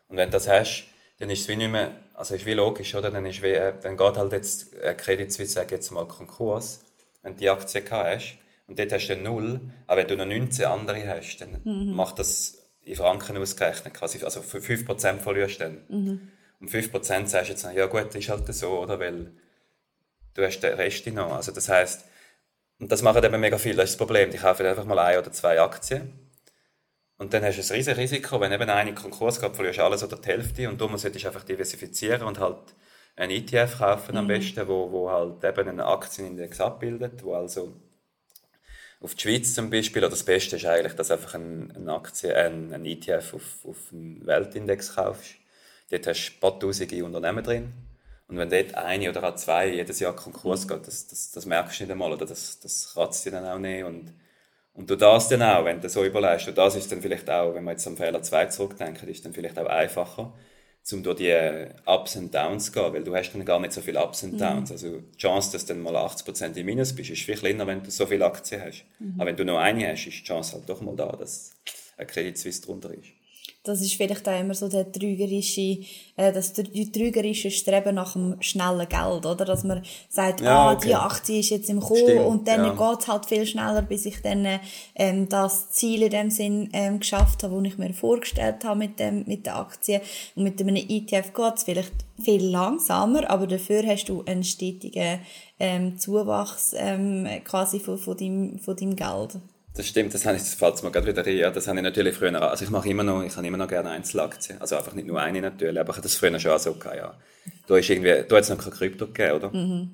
Und 0.08 0.18
wenn 0.18 0.28
du 0.28 0.32
das 0.32 0.46
hast, 0.46 0.84
dann 1.22 1.30
ist 1.30 1.42
es 1.42 1.48
wie 1.48 1.54
nicht 1.54 1.70
mehr, 1.70 1.92
also 2.14 2.34
ist 2.34 2.46
wie 2.46 2.52
logisch, 2.54 2.96
oder? 2.96 3.08
Dann, 3.08 3.24
ist 3.26 3.42
wie, 3.44 3.52
äh, 3.52 3.74
dann 3.80 3.96
geht 3.96 4.16
halt 4.16 4.32
jetzt 4.32 4.74
äh, 4.74 4.92
Credit 4.94 5.32
Suisse, 5.32 5.52
sag 5.52 5.70
jetzt 5.70 5.92
mal, 5.92 6.04
Konkurs, 6.04 6.80
wenn 7.22 7.34
du 7.34 7.38
die 7.38 7.48
Aktie 7.48 7.80
hast 7.88 8.38
und 8.66 8.76
dort 8.76 8.92
hast 8.92 9.06
du 9.06 9.16
null, 9.16 9.60
aber 9.86 10.00
wenn 10.00 10.08
du 10.08 10.16
noch 10.16 10.26
19 10.26 10.64
andere 10.64 11.06
hast, 11.06 11.36
dann 11.36 11.60
mhm. 11.62 11.94
macht 11.94 12.18
das 12.18 12.58
in 12.82 12.96
Franken 12.96 13.36
ausgerechnet, 13.36 13.94
quasi, 13.94 14.24
also 14.24 14.42
für 14.42 14.58
5% 14.58 15.18
verlierst 15.20 15.60
du 15.60 15.64
dann. 15.64 15.84
Mhm. 15.88 16.28
Und 16.58 16.70
5% 16.70 17.26
sagst 17.28 17.50
du 17.50 17.52
jetzt, 17.52 17.68
ja 17.72 17.86
gut, 17.86 18.12
ist 18.16 18.28
halt 18.28 18.52
so, 18.52 18.80
oder? 18.80 18.98
Weil 18.98 19.30
du 20.34 20.44
hast 20.44 20.58
den 20.58 20.74
Rest 20.74 21.06
noch. 21.06 21.36
Also 21.36 21.52
das 21.52 21.68
heißt 21.68 22.04
und 22.80 22.90
das 22.90 23.00
machen 23.02 23.22
eben 23.22 23.40
mega 23.40 23.58
viel, 23.58 23.76
das 23.76 23.90
ist 23.90 23.92
das 23.92 23.98
Problem. 24.04 24.32
Die 24.32 24.38
kaufen 24.38 24.66
einfach 24.66 24.84
mal 24.84 24.98
ein 24.98 25.16
oder 25.16 25.30
zwei 25.30 25.60
Aktien. 25.60 26.12
Und 27.22 27.32
dann 27.32 27.44
hast 27.44 27.56
du 27.56 27.62
ein 27.62 27.76
riesiges 27.76 27.98
Risiko, 27.98 28.40
wenn 28.40 28.50
eben 28.50 28.68
eine 28.68 28.94
Konkurs 28.94 29.40
geht, 29.40 29.54
verlierst 29.54 29.78
du 29.78 29.84
alles 29.84 30.02
oder 30.02 30.16
die 30.16 30.26
Hälfte. 30.26 30.68
Und 30.68 30.80
darum 30.80 30.98
solltest 30.98 31.24
du 31.24 31.28
einfach 31.28 31.44
diversifizieren 31.44 32.22
und 32.22 32.40
halt 32.40 32.74
einen 33.14 33.30
ETF 33.30 33.78
kaufen 33.78 34.16
am 34.16 34.24
mhm. 34.24 34.28
besten, 34.28 34.66
wo, 34.66 34.90
wo 34.90 35.08
halt 35.08 35.44
eben 35.44 35.68
einen 35.68 35.80
Aktienindex 35.80 36.60
abbildet, 36.60 37.22
wo 37.22 37.34
also 37.34 37.76
auf 39.00 39.14
die 39.14 39.22
Schweiz 39.22 39.54
zum 39.54 39.70
Beispiel, 39.70 40.02
oder 40.02 40.10
das 40.10 40.24
Beste 40.24 40.56
ist 40.56 40.66
eigentlich, 40.66 40.94
dass 40.94 41.08
du 41.08 41.14
einfach 41.14 41.34
einen, 41.34 41.70
einen, 41.70 41.88
Aktien, 41.90 42.32
einen, 42.34 42.74
einen 42.74 42.86
ETF 42.86 43.34
auf, 43.34 43.66
auf 43.66 43.92
einen 43.92 44.26
Weltindex 44.26 44.96
kaufst. 44.96 45.36
Dort 45.90 46.08
hast 46.08 46.28
du 46.28 46.32
ein 46.34 46.40
paar 46.40 46.58
tausende 46.58 47.04
Unternehmen 47.04 47.44
drin. 47.44 47.72
Und 48.26 48.36
wenn 48.36 48.50
dort 48.50 48.74
eine 48.74 49.08
oder 49.08 49.22
auch 49.22 49.36
zwei 49.36 49.68
jedes 49.68 50.00
Jahr 50.00 50.16
Konkurs 50.16 50.66
geht, 50.66 50.88
das, 50.88 51.06
das, 51.06 51.30
das 51.30 51.46
merkst 51.46 51.78
du 51.78 51.84
nicht 51.84 51.92
einmal, 51.92 52.12
oder 52.12 52.26
das, 52.26 52.58
das 52.58 52.90
kratzt 52.92 53.24
dich 53.24 53.32
dann 53.32 53.46
auch 53.46 53.60
nicht. 53.60 53.84
Und, 53.84 54.12
und 54.74 54.88
du 54.88 54.96
das 54.96 55.28
dann 55.28 55.42
auch, 55.42 55.64
wenn 55.64 55.80
du 55.80 55.88
so 55.88 56.04
überlegst, 56.04 56.48
und 56.48 56.56
das 56.56 56.76
ist 56.76 56.90
dann 56.90 57.02
vielleicht 57.02 57.28
auch, 57.28 57.54
wenn 57.54 57.64
wir 57.64 57.72
jetzt 57.72 57.86
am 57.86 57.96
Fehler 57.96 58.22
2 58.22 58.46
zurückdenken, 58.46 59.08
ist 59.08 59.24
dann 59.24 59.32
vielleicht 59.32 59.58
auch 59.58 59.66
einfacher, 59.66 60.32
um 60.92 61.02
durch 61.02 61.16
die 61.18 61.66
Ups 61.86 62.16
und 62.16 62.34
Downs 62.34 62.66
zu 62.66 62.72
gehen, 62.72 62.92
weil 62.92 63.04
du 63.04 63.14
hast 63.14 63.32
dann 63.32 63.44
gar 63.44 63.60
nicht 63.60 63.72
so 63.72 63.80
viele 63.80 64.02
Ups 64.02 64.22
und 64.22 64.34
mhm. 64.34 64.38
Downs. 64.38 64.70
Mhm. 64.70 64.74
Also 64.74 64.98
die 64.98 65.18
Chance, 65.18 65.52
dass 65.52 65.66
du 65.66 65.74
dann 65.74 65.82
mal 65.82 65.94
80% 65.94 66.56
im 66.56 66.66
Minus 66.66 66.92
bist, 66.94 67.10
ist 67.10 67.22
viel 67.22 67.36
kleiner, 67.36 67.66
wenn 67.66 67.82
du 67.82 67.90
so 67.90 68.06
viele 68.06 68.24
Aktien 68.24 68.62
hast. 68.64 68.84
Mhm. 68.98 69.14
Aber 69.16 69.26
wenn 69.26 69.36
du 69.36 69.44
nur 69.44 69.60
eine 69.60 69.88
hast, 69.88 70.06
ist 70.06 70.18
die 70.18 70.24
Chance 70.24 70.54
halt 70.54 70.68
doch 70.68 70.80
mal 70.80 70.96
da, 70.96 71.12
dass 71.12 71.52
ein 71.96 72.06
Credit 72.06 72.36
Suisse 72.36 72.62
drunter 72.62 72.92
ist 72.92 73.21
das 73.64 73.80
ist 73.80 73.94
vielleicht 73.94 74.28
auch 74.28 74.38
immer 74.38 74.54
so 74.54 74.68
der 74.68 74.90
trügerische, 74.90 75.78
äh, 76.16 76.32
das 76.32 76.52
trügerische 76.52 77.50
Streben 77.50 77.94
nach 77.94 78.14
dem 78.14 78.36
schnellen 78.40 78.88
Geld, 78.88 79.24
oder? 79.24 79.44
Dass 79.44 79.62
man 79.62 79.82
sagt, 80.08 80.40
ja, 80.40 80.68
ah, 80.68 80.72
okay. 80.72 80.88
die 80.88 80.94
Aktie 80.96 81.40
ist 81.40 81.50
jetzt 81.50 81.70
im 81.70 81.80
Kommen 81.80 82.18
und 82.18 82.48
dann 82.48 82.64
ja. 82.64 82.72
geht 82.72 83.00
es 83.00 83.08
halt 83.08 83.26
viel 83.26 83.46
schneller, 83.46 83.82
bis 83.82 84.06
ich 84.06 84.20
dann 84.20 84.58
ähm, 84.96 85.28
das 85.28 85.70
Ziel 85.70 86.02
in 86.02 86.10
dem 86.10 86.30
Sinn 86.30 86.70
ähm, 86.72 86.98
geschafft 86.98 87.44
habe, 87.44 87.54
das 87.62 87.72
ich 87.72 87.78
mir 87.78 87.94
vorgestellt 87.94 88.64
habe 88.64 88.78
mit, 88.78 88.98
dem, 88.98 89.24
mit 89.26 89.46
der 89.46 89.56
Aktie. 89.56 90.00
Und 90.34 90.42
mit 90.42 90.60
einem 90.60 90.74
ETF 90.74 91.32
geht 91.32 91.54
es 91.56 91.62
vielleicht 91.62 91.92
viel 92.20 92.44
langsamer, 92.44 93.30
aber 93.30 93.46
dafür 93.46 93.86
hast 93.86 94.06
du 94.06 94.24
einen 94.24 94.44
stetigen 94.44 95.20
ähm, 95.60 95.98
Zuwachs 95.98 96.74
ähm, 96.76 97.28
quasi 97.44 97.78
von, 97.78 97.96
von, 97.96 98.16
deinem, 98.16 98.58
von 98.58 98.74
deinem 98.74 98.96
Geld. 98.96 99.38
Das 99.74 99.86
stimmt, 99.86 100.12
das, 100.12 100.26
habe 100.26 100.36
ich, 100.36 100.42
das 100.42 100.54
fällt 100.54 100.82
mir 100.82 100.90
gerade 100.90 101.06
wieder 101.06 101.26
ein. 101.26 101.36
Ja, 101.36 101.50
das 101.50 101.66
habe 101.66 101.78
ich 101.78 101.82
natürlich 101.82 102.14
früher, 102.14 102.42
also 102.42 102.64
ich 102.64 102.70
mache 102.70 102.88
immer 102.90 103.04
noch, 103.04 103.22
ich 103.22 103.34
habe 103.36 103.46
immer 103.46 103.56
noch 103.56 103.68
gerne 103.68 103.90
Einzelaktien. 103.90 104.60
Also 104.60 104.76
einfach 104.76 104.92
nicht 104.92 105.06
nur 105.06 105.20
eine 105.20 105.40
natürlich, 105.40 105.80
aber 105.80 105.90
ich 105.90 105.96
habe 105.96 106.02
das 106.02 106.14
früher 106.14 106.38
schon 106.38 106.58
so 106.58 106.74
gehabt, 106.74 106.96
ja. 106.96 107.18
Da 107.66 107.76
ist 107.78 107.88
irgendwie, 107.88 108.24
da 108.28 108.36
hat 108.36 108.42
es 108.44 108.50
noch 108.50 108.58
kein 108.58 108.72
Krypto 108.72 109.06
gegeben, 109.06 109.32
oder? 109.32 109.50
Mhm. 109.50 109.90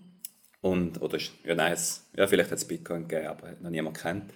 Und, 0.60 1.00
oder, 1.00 1.18
ja, 1.44 1.54
nein, 1.54 1.72
es, 1.72 2.10
ja, 2.16 2.26
vielleicht 2.26 2.50
hat 2.50 2.58
es 2.58 2.66
Bitcoin 2.66 3.06
gegeben, 3.06 3.28
aber 3.28 3.52
noch 3.60 3.70
niemand 3.70 3.96
kennt. 3.96 4.32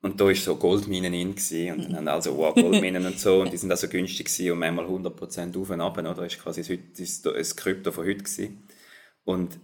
Und 0.00 0.20
da 0.20 0.24
war 0.24 0.34
so 0.34 0.56
Goldminen 0.56 1.12
in 1.12 1.34
gewesen, 1.34 1.72
und 1.72 1.84
dann 1.84 1.96
haben 1.96 2.08
alle 2.08 2.22
so, 2.22 2.36
wow, 2.36 2.54
Goldminen 2.54 3.04
und 3.04 3.20
so, 3.20 3.42
und 3.42 3.52
die 3.52 3.58
sind 3.58 3.70
auch 3.70 3.76
so 3.76 3.88
günstig 3.88 4.26
gewesen, 4.26 4.52
und 4.52 4.58
manchmal 4.58 4.86
100% 4.86 5.60
auf 5.60 5.70
und 5.70 5.80
ab, 5.82 5.98
oder? 5.98 6.14
Das 6.14 6.18
war 6.18 6.28
quasi 6.28 6.80
das, 6.96 7.22
das 7.22 7.56
Krypto 7.56 7.92
von 7.92 8.06
heute 8.06 8.24
gewesen. 8.24 8.66
Und 9.24 9.60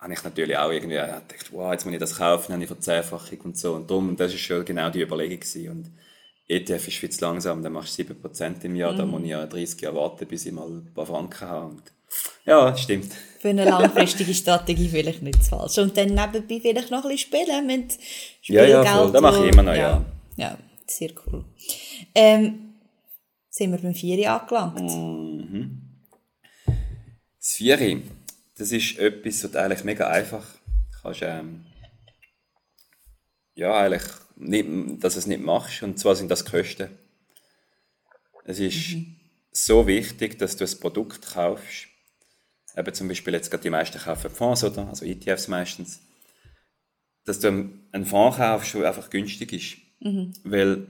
habe 0.00 0.12
ich 0.14 0.24
natürlich 0.24 0.56
auch 0.56 0.70
irgendwie 0.70 0.96
gedacht, 0.96 1.52
wow, 1.52 1.72
jetzt 1.72 1.84
muss 1.84 1.94
ich 1.94 2.00
das 2.00 2.16
kaufen, 2.16 2.46
dann 2.48 2.54
habe 2.54 2.64
ich 2.64 2.68
Verzehnfachung 2.68 3.40
und 3.42 3.58
so. 3.58 3.74
Und 3.74 3.90
darum, 3.90 4.16
das 4.16 4.32
war 4.32 4.38
schon 4.38 4.64
genau 4.64 4.90
die 4.90 5.02
Überlegung. 5.02 5.40
Gewesen. 5.40 5.70
Und 5.70 5.90
ETF 6.48 6.88
ist 6.88 6.96
viel 6.96 7.10
zu 7.10 7.24
langsam, 7.24 7.62
dann 7.62 7.72
machst 7.72 7.98
du 7.98 8.02
7% 8.02 8.64
im 8.64 8.76
Jahr, 8.76 8.92
mm. 8.92 8.96
da 8.96 9.06
muss 9.06 9.22
ich 9.22 9.28
ja 9.28 9.46
30 9.46 9.80
Jahre 9.80 9.96
warten, 9.96 10.26
bis 10.26 10.46
ich 10.46 10.52
mal 10.52 10.66
ein 10.66 10.92
paar 10.92 11.06
Franken 11.06 11.48
habe. 11.48 11.66
Und 11.66 11.82
ja, 12.44 12.76
stimmt. 12.76 13.12
Für 13.38 13.50
eine 13.50 13.64
langfristige 13.64 14.34
Strategie 14.34 14.88
vielleicht 14.88 15.22
nicht 15.22 15.44
zu 15.44 15.50
falsch. 15.50 15.78
Und 15.78 15.96
dann 15.96 16.08
nebenbei 16.08 16.60
vielleicht 16.60 16.90
noch 16.90 17.04
ein 17.04 17.10
bisschen 17.10 17.18
spielen 17.18 17.66
mit 17.66 17.98
Spielgeld. 18.40 18.70
Ja, 18.70 18.82
ja, 18.82 18.96
voll. 18.96 19.12
Das 19.12 19.22
mache 19.22 19.46
ich 19.46 19.52
immer 19.52 19.62
noch, 19.62 19.74
ja. 19.74 19.78
Ja, 19.80 20.04
ja 20.36 20.58
sehr 20.86 21.10
cool. 21.26 21.44
Ähm, 22.14 22.74
sind 23.48 23.70
wir 23.70 23.78
beim 23.78 23.94
Vieri 23.94 24.26
angelangt? 24.26 24.80
Mhm. 24.80 25.82
Das 27.38 27.52
Vieri 27.52 28.02
das 28.60 28.72
ist 28.72 28.98
etwas, 28.98 29.42
was 29.42 29.56
eigentlich 29.56 29.84
mega 29.84 30.08
einfach 30.08 30.46
kannst, 31.02 31.22
ähm, 31.22 31.64
ja, 33.54 33.74
eigentlich 33.74 34.04
nicht, 34.36 35.02
dass 35.02 35.14
du 35.14 35.18
es 35.20 35.26
nicht 35.26 35.42
machst. 35.42 35.82
Und 35.82 35.98
zwar 35.98 36.14
sind 36.14 36.30
das 36.30 36.44
Kosten. 36.44 36.90
Es 38.44 38.58
ist 38.58 38.90
mhm. 38.90 39.16
so 39.50 39.86
wichtig, 39.86 40.38
dass 40.38 40.56
du 40.56 40.64
ein 40.64 40.80
Produkt 40.80 41.32
kaufst. 41.32 41.88
Eben 42.76 42.94
zum 42.94 43.08
Beispiel 43.08 43.32
jetzt 43.32 43.50
gerade 43.50 43.62
die 43.62 43.70
meisten 43.70 43.98
kaufen 43.98 44.30
Fonds, 44.30 44.62
oder? 44.62 44.88
Also 44.88 45.06
ETFs 45.06 45.48
meistens. 45.48 46.00
Dass 47.24 47.40
du 47.40 47.48
einen 47.48 48.06
Fonds 48.06 48.36
kaufst, 48.36 48.74
der 48.74 48.88
einfach 48.88 49.08
günstig 49.08 49.52
ist. 49.52 49.76
Mhm. 50.00 50.32
Weil 50.44 50.86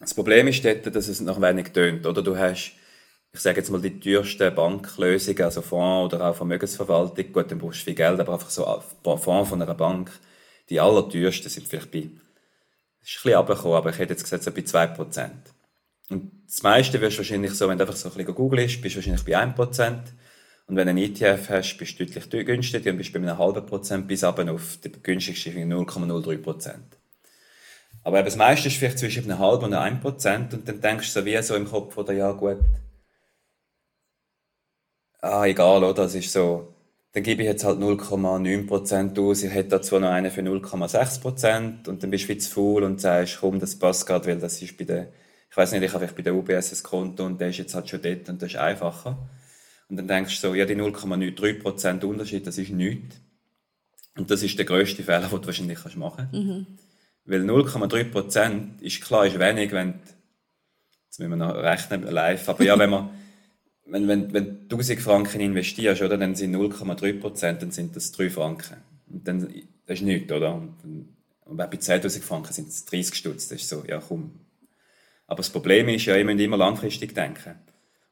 das 0.00 0.14
Problem 0.14 0.48
ist 0.48 0.64
dort, 0.64 0.86
dass 0.94 1.08
es 1.08 1.20
noch 1.20 1.40
wenig 1.40 1.68
tönt, 1.68 2.06
oder? 2.06 2.22
Du 2.22 2.36
hast 2.36 2.72
ich 3.34 3.40
sage 3.40 3.58
jetzt 3.58 3.70
mal, 3.70 3.80
die 3.80 3.98
teuersten 3.98 4.54
Banklösungen, 4.54 5.42
also 5.42 5.62
Fonds 5.62 6.12
oder 6.12 6.28
auch 6.28 6.36
Vermögensverwaltung, 6.36 7.32
gut, 7.32 7.50
dann 7.50 7.58
brauchst 7.58 7.80
du 7.80 7.84
viel 7.84 7.94
Geld, 7.94 8.20
aber 8.20 8.34
einfach 8.34 8.50
so 8.50 8.66
ein 8.66 9.18
Fonds 9.18 9.48
von 9.48 9.62
einer 9.62 9.74
Bank, 9.74 10.10
die 10.68 10.80
allerteuersten 10.80 11.48
sind 11.48 11.66
vielleicht 11.66 11.90
bei, 11.90 12.10
das 13.00 13.08
ist 13.08 13.16
ein 13.16 13.22
bisschen 13.22 13.38
runtergekommen, 13.38 13.76
aber 13.76 13.90
ich 13.90 13.98
hätte 13.98 14.12
jetzt 14.12 14.22
gesagt, 14.22 14.42
so 14.44 14.50
bei 14.50 14.60
2%. 14.60 15.30
Und 16.10 16.30
das 16.46 16.62
meiste 16.62 17.00
wirst 17.00 17.16
du 17.16 17.18
wahrscheinlich 17.20 17.52
so, 17.52 17.68
wenn 17.68 17.78
du 17.78 17.84
einfach 17.84 17.96
so 17.96 18.08
ein 18.10 18.14
bisschen 18.14 18.34
googelst, 18.34 18.82
bist 18.82 18.94
du 18.94 18.98
wahrscheinlich 18.98 19.24
bei 19.24 19.36
1%. 19.36 19.98
Und 20.66 20.76
wenn 20.76 20.86
du 20.86 20.90
einen 20.90 20.98
ETF 20.98 21.48
hast, 21.48 21.76
bist 21.78 21.98
du 21.98 22.04
deutlich 22.04 22.46
günstiger 22.46 22.90
und 22.90 22.98
bist 22.98 23.12
bei 23.12 23.18
einem 23.18 23.36
halben 23.38 23.66
Prozent 23.66 24.06
bis 24.06 24.22
ab 24.22 24.38
auf 24.38 24.78
die 24.84 24.92
günstigste 24.92 25.50
0,03%. 25.50 26.74
Aber 28.04 28.18
eben 28.18 28.26
das 28.26 28.36
meiste 28.36 28.68
ist 28.68 28.76
vielleicht 28.76 28.98
zwischen 28.98 29.24
einem 29.24 29.38
halben 29.38 29.64
und 29.64 29.74
einem 29.74 30.00
Prozent 30.00 30.54
und 30.54 30.68
dann 30.68 30.80
denkst 30.80 31.12
du 31.12 31.20
so 31.20 31.26
wie 31.26 31.42
so 31.42 31.54
im 31.54 31.68
Kopf, 31.68 31.96
oder 31.96 32.12
ja 32.12 32.32
gut, 32.32 32.58
ah, 35.22 35.46
egal, 35.46 35.82
oder? 35.82 35.94
Das 35.94 36.14
ist 36.14 36.32
so, 36.32 36.74
dann 37.12 37.22
gebe 37.22 37.42
ich 37.42 37.48
jetzt 37.48 37.64
halt 37.64 37.78
0,9% 37.78 39.20
aus, 39.20 39.42
ich 39.42 39.52
hätte 39.52 39.70
da 39.70 39.82
zwar 39.82 40.00
noch 40.00 40.10
einen 40.10 40.30
für 40.30 40.40
0,6% 40.42 41.88
und 41.88 42.02
dann 42.02 42.10
bist 42.10 42.28
du 42.28 42.38
zu 42.38 42.50
faul 42.50 42.82
und 42.82 43.00
sagst, 43.00 43.38
komm, 43.40 43.60
das 43.60 43.78
passt 43.78 44.06
gerade, 44.06 44.26
weil 44.26 44.38
das 44.38 44.60
ist 44.60 44.76
bei 44.76 44.84
der, 44.84 45.08
ich 45.50 45.56
weiß 45.56 45.72
nicht, 45.72 45.82
ich 45.82 45.92
habe 45.92 46.06
bei 46.06 46.22
der 46.22 46.34
UBS 46.34 46.72
ein 46.72 46.82
Konto 46.82 47.24
und 47.24 47.40
der 47.40 47.48
ist 47.48 47.58
jetzt 47.58 47.74
halt 47.74 47.88
schon 47.88 48.02
dort 48.02 48.28
und 48.28 48.40
das 48.40 48.50
ist 48.50 48.56
einfacher. 48.56 49.28
Und 49.88 49.96
dann 49.96 50.08
denkst 50.08 50.40
du 50.40 50.48
so, 50.48 50.54
ja, 50.54 50.64
die 50.64 50.74
0,3% 50.74 52.04
Unterschied, 52.04 52.46
das 52.46 52.56
ist 52.56 52.70
nichts. 52.70 53.16
Und 54.16 54.30
das 54.30 54.42
ist 54.42 54.56
der 54.56 54.64
grösste 54.64 55.02
Fehler, 55.02 55.28
den 55.28 55.40
du 55.40 55.46
wahrscheinlich 55.46 55.96
machen 55.96 56.28
kannst. 56.30 56.32
Mhm. 56.32 56.66
Weil 57.26 57.42
0,3% 57.42 58.80
ist 58.80 59.02
klar, 59.02 59.26
ist 59.26 59.38
wenig, 59.38 59.70
wenn, 59.72 60.00
jetzt 61.04 61.18
müssen 61.18 61.30
wir 61.30 61.36
noch 61.36 61.54
rechnen 61.54 62.02
live, 62.04 62.48
aber 62.48 62.64
ja, 62.64 62.78
wenn 62.78 62.90
man 62.90 63.10
wenn, 63.92 64.08
wenn, 64.08 64.32
wenn 64.32 64.68
du 64.68 64.76
1000 64.76 65.00
Franken 65.00 65.40
investierst, 65.40 66.02
oder, 66.02 66.16
dann 66.16 66.34
sind 66.34 66.54
0,3 66.56 67.20
Prozent, 67.20 67.62
dann 67.62 67.70
sind 67.70 67.94
das 67.94 68.10
3 68.12 68.30
Franken. 68.30 68.78
Und 69.10 69.28
dann, 69.28 69.40
das 69.86 69.98
ist 69.98 70.02
nichts, 70.02 70.32
oder? 70.32 70.54
Und, 70.54 70.76
und 71.44 71.56
bei 71.56 71.66
10.000 71.66 72.22
Franken 72.22 72.52
sind 72.52 72.68
es 72.68 72.84
30 72.86 73.14
Stutz. 73.14 73.48
Das 73.48 73.60
ist 73.60 73.68
so, 73.68 73.84
ja 73.86 74.00
komm. 74.00 74.32
Aber 75.26 75.38
das 75.38 75.50
Problem 75.50 75.88
ist 75.88 76.06
ja, 76.06 76.16
ihr 76.16 76.24
müsst 76.24 76.40
immer 76.40 76.56
langfristig 76.56 77.14
denken. 77.14 77.54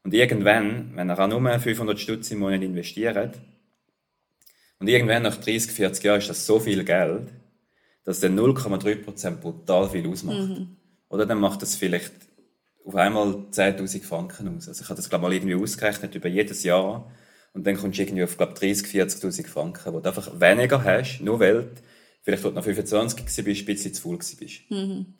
Und 0.03 0.15
irgendwann, 0.15 0.93
wenn 0.95 1.11
ihr 1.11 1.19
auch 1.19 1.29
nur 1.29 1.59
500 1.59 1.99
Stutz 1.99 2.31
im 2.31 2.41
Monat 2.41 2.63
investiert, 2.63 3.39
und 4.79 4.89
irgendwann 4.89 5.23
nach 5.23 5.37
30, 5.37 5.73
40 5.73 6.05
Jahren 6.05 6.19
ist 6.19 6.31
das 6.31 6.47
so 6.47 6.59
viel 6.59 6.85
Geld, 6.85 7.29
dass 8.05 8.21
dann 8.21 8.39
0,3% 8.39 9.31
brutal 9.33 9.91
viel 9.91 10.09
ausmacht. 10.09 10.49
Mhm. 10.49 10.77
Oder 11.11 11.27
dann 11.27 11.39
macht 11.39 11.61
das 11.61 11.77
vielleicht 11.77 12.13
auf 12.85 12.95
einmal 12.95 13.47
10.000 13.51 14.03
Franken 14.03 14.57
aus. 14.57 14.69
Also 14.69 14.83
ich 14.83 14.89
habe 14.89 14.97
das, 14.97 15.09
glaube 15.09 15.25
ich, 15.25 15.29
mal 15.29 15.35
irgendwie 15.35 15.63
ausgerechnet 15.63 16.15
über 16.15 16.29
jedes 16.29 16.63
Jahr. 16.63 17.11
Und 17.53 17.67
dann 17.67 17.77
kommst 17.77 17.99
du 17.99 18.03
irgendwie 18.03 18.23
auf, 18.25 18.37
glaube 18.37 18.55
30, 18.55 18.87
40.000 18.87 19.47
Franken, 19.47 19.93
wo 19.93 20.01
du 20.01 20.09
einfach 20.09 20.41
weniger 20.41 20.85
hast, 20.85 21.21
nur 21.21 21.41
weil 21.41 21.63
du 21.63 21.71
vielleicht 22.23 22.45
dort 22.45 22.55
noch 22.55 22.65
25 22.65 23.25
bist, 23.45 23.63
ein 23.63 23.65
bisschen 23.67 23.95
zu 23.95 24.03
faul 24.03 24.19
bist. 24.19 24.71
Mhm. 24.71 25.15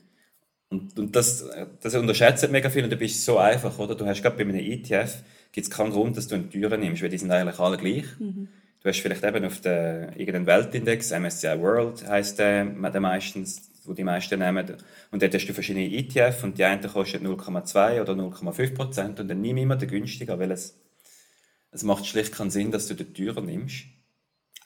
Und, 0.69 0.99
und 0.99 1.17
das, 1.17 1.45
das 1.81 1.95
unterschätzt 1.97 2.49
mega 2.51 2.71
viel 2.71 2.85
und 2.85 2.91
du 2.91 2.97
bist 2.97 3.25
so 3.25 3.39
einfach, 3.39 3.77
oder? 3.81 3.97
Du 3.97 4.07
hast 4.07 4.23
gerade 4.23 4.37
bei 4.37 4.43
einem 4.43 4.55
ETF 4.55 5.23
gibt 5.51 5.67
es 5.67 5.71
keinen 5.71 5.91
Grund, 5.91 6.17
dass 6.17 6.29
du 6.29 6.37
einen 6.37 6.51
teuren 6.51 6.81
nimmst, 6.81 7.03
weil 7.03 7.09
die 7.09 7.19
sind 7.19 7.33
eigentlich 7.33 7.59
alle 7.59 7.77
gleich. 7.77 8.05
Mhm. 8.21 8.49
Du 8.81 8.89
hast 8.89 9.01
vielleicht 9.01 9.25
eben 9.25 9.45
auf 9.45 9.61
den, 9.61 10.13
irgendeinen 10.17 10.47
Weltindex, 10.47 11.11
MSCI 11.11 11.61
World 11.61 12.07
heisst 12.07 12.39
der, 12.39 12.65
der 12.65 13.01
meistens, 13.01 13.70
wo 13.85 13.93
die 13.93 14.05
meisten 14.05 14.39
nehmen. 14.39 14.77
Und 15.11 15.23
dort 15.23 15.35
hast 15.35 15.47
du 15.47 15.55
verschiedene 15.55 15.91
ETF 15.93 16.45
und 16.45 16.59
die 16.59 16.65
einen 16.65 16.83
kosten 16.83 17.27
0,2 17.27 18.01
oder 18.01 18.13
0,5 18.13 18.75
Prozent 18.75 19.21
und 19.21 19.29
dann 19.29 19.41
nimm 19.41 19.57
immer 19.57 19.77
den 19.77 19.89
günstiger, 19.89 20.39
weil 20.39 20.51
es, 20.51 20.79
es 21.71 21.83
macht 21.83 22.07
schlicht 22.07 22.35
keinen 22.35 22.51
Sinn, 22.51 22.71
dass 22.71 22.89
du 22.89 22.95
den 22.95 23.15
teurer 23.15 23.41
nimmst. 23.41 23.85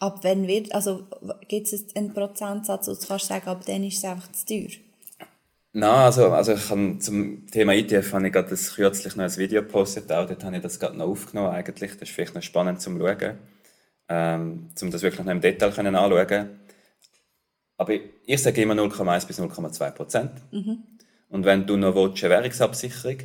Ab 0.00 0.24
wenn 0.24 0.46
wird, 0.48 0.74
also 0.74 1.06
gibt 1.48 1.72
es 1.72 1.94
einen 1.96 2.12
Prozentsatz, 2.12 2.88
wo 2.88 2.94
du 2.94 3.06
kannst 3.06 3.26
sagen, 3.26 3.48
ab 3.48 3.64
dann 3.66 3.84
ist 3.84 3.98
es 3.98 4.04
einfach 4.04 4.30
zu 4.32 4.46
teuer? 4.46 4.70
Nein, 5.76 5.90
also, 5.90 6.30
also 6.30 6.52
ich 6.52 6.68
kann 6.68 7.00
zum 7.00 7.46
Thema 7.50 7.74
ETF 7.74 8.12
habe 8.12 8.26
ich 8.28 8.32
gerade 8.32 8.50
das 8.50 8.74
kürzlich 8.74 9.16
noch 9.16 9.24
ein 9.24 9.36
Video 9.36 9.62
gepostet, 9.62 10.10
auch 10.12 10.26
dort 10.26 10.44
habe 10.44 10.56
ich 10.56 10.62
das 10.62 10.78
gerade 10.78 10.96
noch 10.96 11.06
aufgenommen 11.06 11.50
eigentlich. 11.50 11.92
Das 11.92 12.08
ist 12.08 12.14
vielleicht 12.14 12.34
noch 12.34 12.42
spannend 12.42 12.80
zum 12.80 12.96
Schauen, 12.98 13.38
ähm, 14.08 14.70
um 14.80 14.90
das 14.92 15.02
wirklich 15.02 15.24
noch 15.24 15.32
im 15.32 15.40
Detail 15.40 15.72
können 15.72 15.96
anschauen. 15.96 16.63
Aber 17.76 17.94
ich 18.26 18.42
sage 18.42 18.62
immer 18.62 18.74
0,1 18.74 19.26
bis 19.26 19.40
0,2 19.40 19.90
Prozent. 19.90 20.32
Mhm. 20.52 20.82
Und 21.28 21.44
wenn 21.44 21.66
du 21.66 21.76
noch 21.76 21.94
willst, 21.94 22.22
eine 22.22 22.34
Währungsabsicherung 22.34 23.18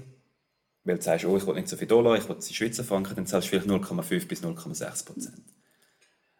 weil 0.89 0.98
du 0.98 1.03
sagst, 1.03 1.25
oh, 1.25 1.38
ich 1.38 1.46
will 1.46 1.56
nicht 1.56 1.68
so 1.68 1.77
viel 1.77 1.88
Dollar, 1.88 2.18
ich 2.18 2.27
will 2.27 2.38
die 2.38 2.53
Schweizer 2.53 2.84
Franken, 2.84 3.15
dann 3.15 3.27
zahlst 3.27 3.48
du 3.48 3.60
vielleicht 3.60 3.70
0,5 3.70 4.27
bis 4.27 4.44
0,6 4.44 5.06
Prozent. 5.06 5.44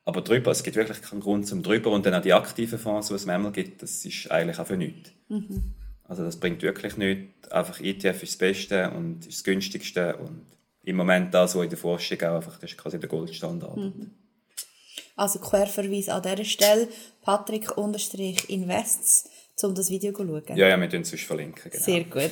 Aber 0.06 0.22
drüber, 0.22 0.52
es 0.52 0.64
gibt 0.64 0.76
wirklich 0.76 1.02
keinen 1.02 1.22
Grund 1.22 1.46
zum 1.46 1.62
drüber 1.62 1.92
und 1.92 2.06
dann 2.06 2.16
auch 2.16 2.22
die 2.22 2.34
aktiven 2.34 2.80
Fonds, 2.80 3.10
die 3.10 3.14
es 3.14 3.26
manchmal 3.26 3.52
gibt, 3.52 3.84
das 3.84 4.04
ist 4.06 4.32
eigentlich 4.32 4.58
auch 4.58 4.66
für 4.66 4.78
nichts. 4.78 5.12
Mhm. 5.28 5.76
Also 6.04 6.24
das 6.24 6.38
bringt 6.38 6.64
wirklich 6.64 6.98
nichts. 6.98 7.52
Einfach 7.52 7.80
ETF 7.80 8.24
ist 8.24 8.34
das 8.34 8.38
Beste 8.38 8.90
und 8.92 9.28
ist 9.28 9.40
das 9.40 9.44
günstigste 9.44 10.18
und 10.18 10.46
im 10.84 10.96
Moment 10.96 11.34
das, 11.34 11.56
was 11.56 11.64
in 11.64 11.70
der 11.70 11.78
Forschung 11.78 12.20
auch 12.22 12.38
einfach, 12.38 12.58
das 12.58 12.72
ist 12.72 12.78
quasi 12.78 13.00
der 13.00 13.10
Goldstandard. 13.10 13.78
Mhm. 13.78 14.12
Also 15.20 15.40
Querverweis 15.40 16.10
an 16.10 16.22
dieser 16.22 16.46
Stelle, 16.46 16.88
Patrick-Invests 17.24 19.30
um 19.64 19.76
das 19.76 19.90
Video 19.90 20.14
zu 20.14 20.26
schauen. 20.26 20.58
Ja, 20.58 20.68
ja, 20.68 20.80
wir 20.80 20.90
tun 20.90 21.02
es 21.02 21.10
sonst 21.10 21.26
verlinken. 21.26 21.72
Genau. 21.72 21.84
Sehr 21.84 22.04
gut. 22.06 22.32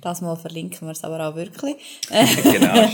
Das 0.00 0.20
mal 0.20 0.36
verlinken 0.36 0.86
wir 0.86 0.92
es 0.92 1.04
aber 1.04 1.28
auch 1.28 1.34
wirklich. 1.34 1.76
genau, 2.08 2.74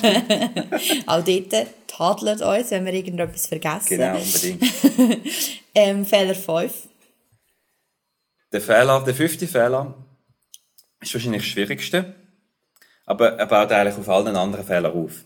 Auch 1.07 1.25
dort 1.25 1.67
tadelt 1.87 2.43
uns, 2.43 2.71
wenn 2.71 2.85
wir 2.85 2.93
irgendetwas 2.93 3.47
vergessen. 3.47 3.99
Genau, 3.99 4.19
unbedingt. 4.19 4.65
ähm, 5.75 6.05
Fehler 6.05 6.35
5. 6.35 6.89
Der 8.53 8.61
Fehler, 8.61 9.03
der 9.05 9.15
fünfte 9.15 9.47
Fehler, 9.47 9.95
ist 11.01 11.15
wahrscheinlich 11.15 11.43
das 11.43 11.51
Schwierigste, 11.51 12.15
aber 13.05 13.39
er 13.39 13.47
baut 13.47 13.71
eigentlich 13.71 13.97
auf 13.97 14.09
allen 14.09 14.37
anderen 14.37 14.65
Fehlern 14.65 14.93
auf. 14.93 15.25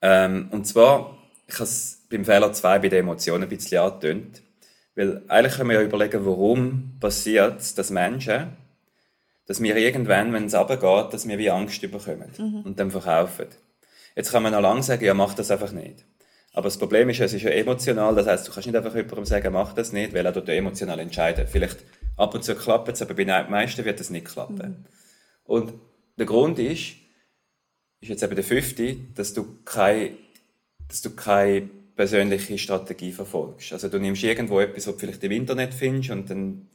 Ähm, 0.00 0.48
und 0.52 0.66
zwar, 0.66 1.18
ich 1.52 1.58
habe 1.58 1.64
es 1.64 2.02
beim 2.10 2.24
Fehler 2.24 2.52
2 2.52 2.78
bei 2.78 2.88
den 2.88 3.00
Emotionen 3.00 3.44
ein 3.44 3.48
bisschen 3.48 3.78
angetönt. 3.78 4.42
Weil 4.94 5.22
eigentlich 5.28 5.56
können 5.56 5.70
wir 5.70 5.80
ja 5.80 5.82
überlegen, 5.82 6.24
warum 6.24 6.96
passiert 7.00 7.60
es, 7.60 7.74
dass 7.74 7.90
Menschen, 7.90 8.56
dass 9.46 9.62
wir 9.62 9.76
irgendwann, 9.76 10.32
wenn 10.32 10.46
es 10.46 10.54
runtergeht, 10.54 11.12
dass 11.12 11.26
wir 11.26 11.38
wie 11.38 11.50
Angst 11.50 11.80
bekommen 11.80 12.30
mhm. 12.36 12.62
und 12.62 12.78
dann 12.78 12.90
verkaufen. 12.90 13.46
Jetzt 14.14 14.32
kann 14.32 14.42
man 14.42 14.52
noch 14.52 14.60
lange 14.60 14.82
sagen, 14.82 15.04
ja, 15.04 15.14
mach 15.14 15.34
das 15.34 15.50
einfach 15.50 15.72
nicht. 15.72 16.04
Aber 16.54 16.64
das 16.64 16.76
Problem 16.76 17.08
ist, 17.08 17.20
es 17.20 17.32
ist 17.32 17.42
ja 17.42 17.50
emotional, 17.50 18.14
das 18.14 18.26
heißt, 18.26 18.46
du 18.46 18.52
kannst 18.52 18.66
nicht 18.66 18.76
einfach 18.76 18.94
jemandem 18.94 19.24
sagen, 19.24 19.52
mach 19.52 19.72
das 19.72 19.92
nicht, 19.92 20.12
weil 20.12 20.26
er 20.26 20.32
dort 20.32 20.48
emotional 20.50 20.98
entscheiden. 20.98 21.46
Vielleicht 21.48 21.78
ab 22.18 22.34
und 22.34 22.44
zu 22.44 22.54
klappt 22.54 22.90
es, 22.90 23.00
aber 23.00 23.14
bei 23.14 23.24
den 23.24 23.50
meisten 23.50 23.84
wird 23.84 24.00
es 24.00 24.10
nicht 24.10 24.26
klappen. 24.26 24.56
Mhm. 24.56 24.84
Und 25.44 25.72
der 26.18 26.26
Grund 26.26 26.58
ist, 26.58 26.96
ist 28.00 28.08
jetzt 28.08 28.22
eben 28.22 28.34
der 28.34 28.44
fünfte, 28.44 28.96
dass 29.14 29.32
du 29.32 29.62
keine, 29.64 30.10
dass 30.92 31.00
du 31.00 31.10
keine 31.10 31.70
persönliche 31.96 32.58
Strategie 32.58 33.12
verfolgst. 33.12 33.72
Also 33.72 33.88
du 33.88 33.98
nimmst 33.98 34.22
irgendwo 34.22 34.60
etwas, 34.60 34.86
was 34.86 34.94
du 34.94 35.00
vielleicht 35.00 35.24
im 35.24 35.32
Internet 35.32 35.72
findest 35.72 36.10
und 36.10 36.28
dann 36.28 36.68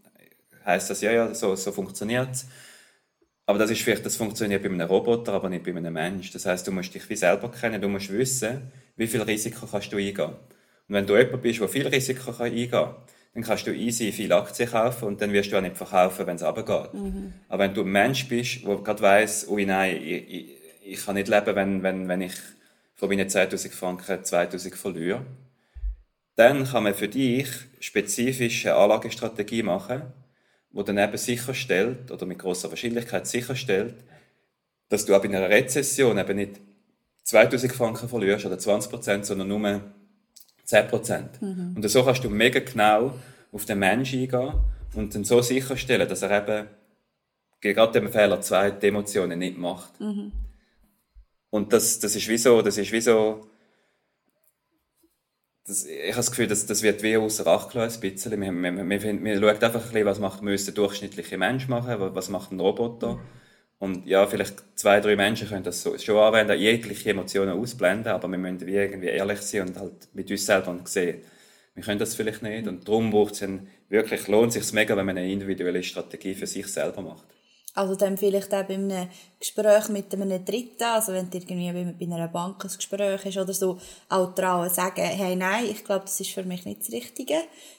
heißt 0.65 0.89
das, 0.89 1.01
ja, 1.01 1.11
ja, 1.11 1.35
so, 1.35 1.55
so 1.55 1.71
funktioniert 1.71 2.31
es. 2.31 2.47
Aber 3.45 3.59
das 3.59 3.69
ist 3.69 3.83
vielleicht, 3.83 4.03
das 4.07 4.17
funktioniert 4.17 4.63
bei 4.63 4.69
einem 4.69 4.87
Roboter, 4.87 5.33
aber 5.33 5.49
nicht 5.49 5.63
bei 5.63 5.69
einem 5.69 5.93
Mensch. 5.93 6.31
Das 6.31 6.47
heißt, 6.47 6.65
du 6.65 6.71
musst 6.71 6.95
dich 6.95 7.07
wie 7.09 7.15
selber 7.15 7.51
kennen, 7.51 7.79
du 7.79 7.87
musst 7.89 8.11
wissen, 8.11 8.71
wie 8.95 9.05
viel 9.05 9.21
Risiko 9.21 9.67
kannst 9.67 9.93
du 9.93 9.97
eingehen. 9.97 10.31
Und 10.87 10.95
wenn 10.95 11.05
du 11.05 11.15
jemand 11.15 11.43
bist, 11.43 11.59
der 11.59 11.69
viel 11.69 11.87
Risiko 11.87 12.31
kann 12.31 12.47
eingehen 12.47 12.71
kann, 12.71 12.95
dann 13.35 13.43
kannst 13.43 13.67
du 13.67 13.71
easy 13.71 14.11
viele 14.11 14.35
Aktien 14.35 14.71
kaufen 14.71 15.09
und 15.09 15.21
dann 15.21 15.31
wirst 15.31 15.51
du 15.51 15.57
auch 15.57 15.61
nicht 15.61 15.77
verkaufen, 15.77 16.25
wenn 16.25 16.37
es 16.37 16.43
runtergeht. 16.43 16.91
Mhm. 16.95 17.33
Aber 17.49 17.65
wenn 17.65 17.75
du 17.75 17.81
ein 17.81 17.91
Mensch 17.91 18.27
bist, 18.27 18.65
der 18.65 18.77
gerade 18.77 19.01
weiss, 19.03 19.47
ui 19.47 19.63
nein, 19.63 19.95
ich, 19.95 20.27
ich, 20.27 20.45
ich 20.83 21.05
kann 21.05 21.13
nicht 21.13 21.27
leben, 21.27 21.55
wenn, 21.55 21.83
wenn, 21.83 22.07
wenn 22.07 22.21
ich 22.21 22.33
von 22.97 23.09
meinen 23.09 23.29
2000 23.29 23.73
Franken 23.73 24.23
2000 24.23 24.75
verliere, 24.75 25.25
dann 26.35 26.65
kann 26.65 26.83
man 26.83 26.93
für 26.93 27.07
dich 27.07 27.47
spezifisch 27.79 28.65
eine 28.65 28.75
Anlagestrategie 28.75 29.63
machen, 29.63 30.01
die 30.71 30.83
dann 30.83 30.97
eben 30.97 31.17
sicherstellt, 31.17 32.11
oder 32.11 32.25
mit 32.25 32.39
großer 32.39 32.69
Wahrscheinlichkeit 32.69 33.25
sicherstellt, 33.25 33.95
dass 34.89 35.05
du 35.05 35.15
auch 35.15 35.23
in 35.23 35.35
einer 35.35 35.49
Rezession 35.49 36.17
eben 36.17 36.35
nicht 36.35 36.59
2000 37.23 37.71
Franken 37.73 38.07
verlierst 38.07 38.45
oder 38.45 38.57
20 38.57 38.91
Prozent, 38.91 39.25
sondern 39.25 39.47
nur 39.47 39.81
10 40.63 40.87
Prozent. 40.87 41.41
Mhm. 41.41 41.73
Und 41.75 41.89
so 41.89 42.03
kannst 42.03 42.23
du 42.23 42.29
mega 42.29 42.59
genau 42.59 43.13
auf 43.51 43.65
den 43.65 43.79
Menschen 43.79 44.21
eingehen 44.21 44.53
und 44.95 45.13
dann 45.13 45.23
so 45.23 45.41
sicherstellen, 45.41 46.07
dass 46.07 46.21
er 46.21 46.43
eben 46.43 46.67
gerade 47.59 47.99
dem 47.99 48.11
Fehler 48.11 48.41
2 48.41 48.71
die 48.71 48.87
Emotionen 48.87 49.39
nicht 49.39 49.57
macht. 49.57 49.99
Mhm. 49.99 50.31
Und 51.57 51.73
das, 51.73 51.99
das 51.99 52.15
ist 52.15 52.27
wie 52.27 52.37
so, 52.37 52.61
das 52.61 52.77
ist 52.77 52.91
wie 52.91 53.01
so, 53.01 53.49
das, 55.65 55.85
ich 55.85 56.11
habe 56.11 56.17
das 56.17 56.29
Gefühl, 56.29 56.47
das, 56.47 56.65
das 56.67 56.83
wird 56.83 57.01
wie 57.03 57.17
außer 57.17 57.45
Acht 57.47 57.71
gelassen, 57.71 58.01
ein 58.03 58.11
bisschen. 58.11 58.39
Wir, 58.39 58.51
wir, 58.51 58.89
wir, 58.89 59.23
wir, 59.23 59.35
schauen 59.35 59.49
einfach 59.49 59.73
ein 59.73 59.81
bisschen, 59.81 60.05
was 60.05 60.19
macht, 60.19 60.41
müsste 60.43 60.71
der 60.71 60.83
durchschnittliche 60.83 61.37
Mensch 61.37 61.67
machen, 61.67 61.95
was 62.13 62.29
macht 62.29 62.51
ein 62.51 62.59
Roboter. 62.59 63.19
Und 63.79 64.05
ja, 64.05 64.25
vielleicht 64.27 64.63
zwei, 64.75 64.99
drei 64.99 65.15
Menschen 65.15 65.49
können 65.49 65.63
das 65.63 65.81
so, 65.81 65.97
schon 65.97 66.17
anwenden, 66.17 66.59
jegliche 66.59 67.09
Emotionen 67.09 67.59
ausblenden, 67.59 68.11
aber 68.11 68.27
wir 68.27 68.37
müssen 68.37 68.65
wie 68.65 68.75
irgendwie 68.75 69.07
ehrlich 69.07 69.41
sein 69.41 69.67
und 69.67 69.77
halt 69.77 70.07
mit 70.13 70.29
uns 70.31 70.45
selber 70.45 70.79
sehen, 70.85 71.21
wir 71.75 71.83
können 71.83 71.99
das 71.99 72.15
vielleicht 72.15 72.43
nicht. 72.43 72.67
Und 72.67 72.87
darum 72.87 73.11
braucht 73.11 73.33
es 73.33 73.47
wirklich, 73.89 74.27
lohnt 74.27 74.55
es 74.55 74.63
sich 74.65 74.73
mega, 74.73 74.95
wenn 74.95 75.05
man 75.05 75.17
eine 75.17 75.31
individuelle 75.31 75.83
Strategie 75.83 76.33
für 76.33 76.47
sich 76.47 76.67
selber 76.67 77.01
macht. 77.01 77.36
Also 77.77 77.95
dann 77.95 78.17
vielleicht 78.17 78.51
auch 78.55 78.63
bei 78.63 78.73
einem 78.73 79.07
Gespräch 79.39 79.89
mit 79.89 80.11
einem 80.11 80.43
Dritten, 80.43 80.83
also 80.83 81.13
wenn 81.13 81.29
du 81.29 81.37
irgendwie 81.37 82.05
bei 82.07 82.15
einer 82.15 82.27
Bank 82.27 82.65
ein 82.65 82.71
Gespräch 82.75 83.23
hast 83.23 83.37
oder 83.37 83.53
so, 83.53 83.77
auch 84.09 84.33
trauen, 84.33 84.67
sagen, 84.71 85.03
hey, 85.03 85.35
nein, 85.35 85.65
ich 85.69 85.85
glaube, 85.85 86.05
das 86.05 86.19
ist 86.19 86.31
für 86.31 86.41
mich 86.41 86.65
nicht 86.65 86.81
das 86.81 86.91
Richtige. 86.91 87.35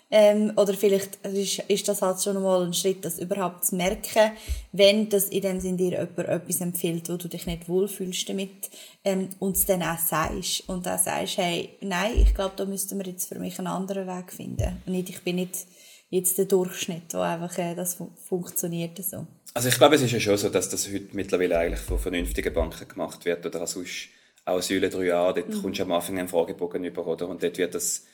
Ähm, 0.08 0.52
oder 0.54 0.72
vielleicht 0.74 1.16
ist, 1.26 1.58
ist 1.66 1.88
das 1.88 2.00
halt 2.00 2.22
schon 2.22 2.40
mal 2.40 2.64
ein 2.64 2.74
Schritt, 2.74 3.04
das 3.04 3.18
überhaupt 3.18 3.64
zu 3.64 3.74
merken, 3.74 4.30
wenn 4.70 5.08
das 5.08 5.30
in 5.30 5.42
dem 5.42 5.58
Sinn 5.58 5.76
dir 5.76 5.90
jemand 5.90 6.18
etwas 6.28 6.60
empfiehlt, 6.60 7.08
wo 7.10 7.16
du 7.16 7.26
dich 7.26 7.46
nicht 7.46 7.68
wohlfühlst 7.68 8.28
damit, 8.28 8.70
ähm, 9.04 9.30
und 9.40 9.56
es 9.56 9.66
dann 9.66 9.82
auch 9.82 9.98
sagst. 9.98 10.68
Und 10.68 10.86
dann 10.86 10.98
sagst, 11.00 11.38
hey, 11.38 11.70
nein, 11.80 12.12
ich 12.22 12.36
glaube, 12.36 12.54
da 12.56 12.64
müssten 12.64 12.96
wir 12.98 13.06
jetzt 13.06 13.28
für 13.28 13.40
mich 13.40 13.58
einen 13.58 13.66
anderen 13.66 14.06
Weg 14.06 14.32
finden. 14.32 14.80
Und 14.86 14.92
nicht, 14.92 15.10
ich 15.10 15.22
bin 15.24 15.36
nicht 15.36 15.66
jetzt 16.10 16.38
der 16.38 16.46
Durchschnitt, 16.46 17.12
wo 17.12 17.18
einfach 17.18 17.56
äh, 17.58 17.74
das 17.74 17.98
funktioniert 18.28 19.02
so. 19.04 19.26
Also 19.54 19.68
ich 19.68 19.76
glaube, 19.76 19.96
es 19.96 20.02
ist 20.02 20.12
ja 20.12 20.20
schon 20.20 20.36
so, 20.36 20.48
dass 20.48 20.68
das 20.68 20.88
heute 20.88 21.08
mittlerweile 21.12 21.58
eigentlich 21.58 21.80
von 21.80 21.98
vernünftigen 21.98 22.52
Banken 22.52 22.86
gemacht 22.88 23.24
wird 23.24 23.44
oder 23.44 23.66
sonst 23.66 24.08
auch 24.44 24.62
Säule 24.62 24.88
3a, 24.88 25.32
dort 25.32 25.48
mhm. 25.48 25.62
kommst 25.62 25.78
du 25.78 25.82
am 25.82 25.92
Anfang 25.92 26.18
einen 26.18 26.28
Fragebogen 26.28 26.84
über, 26.84 27.06
oder? 27.06 27.28
Und 27.28 27.42
dort 27.42 27.58
wird 27.58 27.74
das 27.74 28.04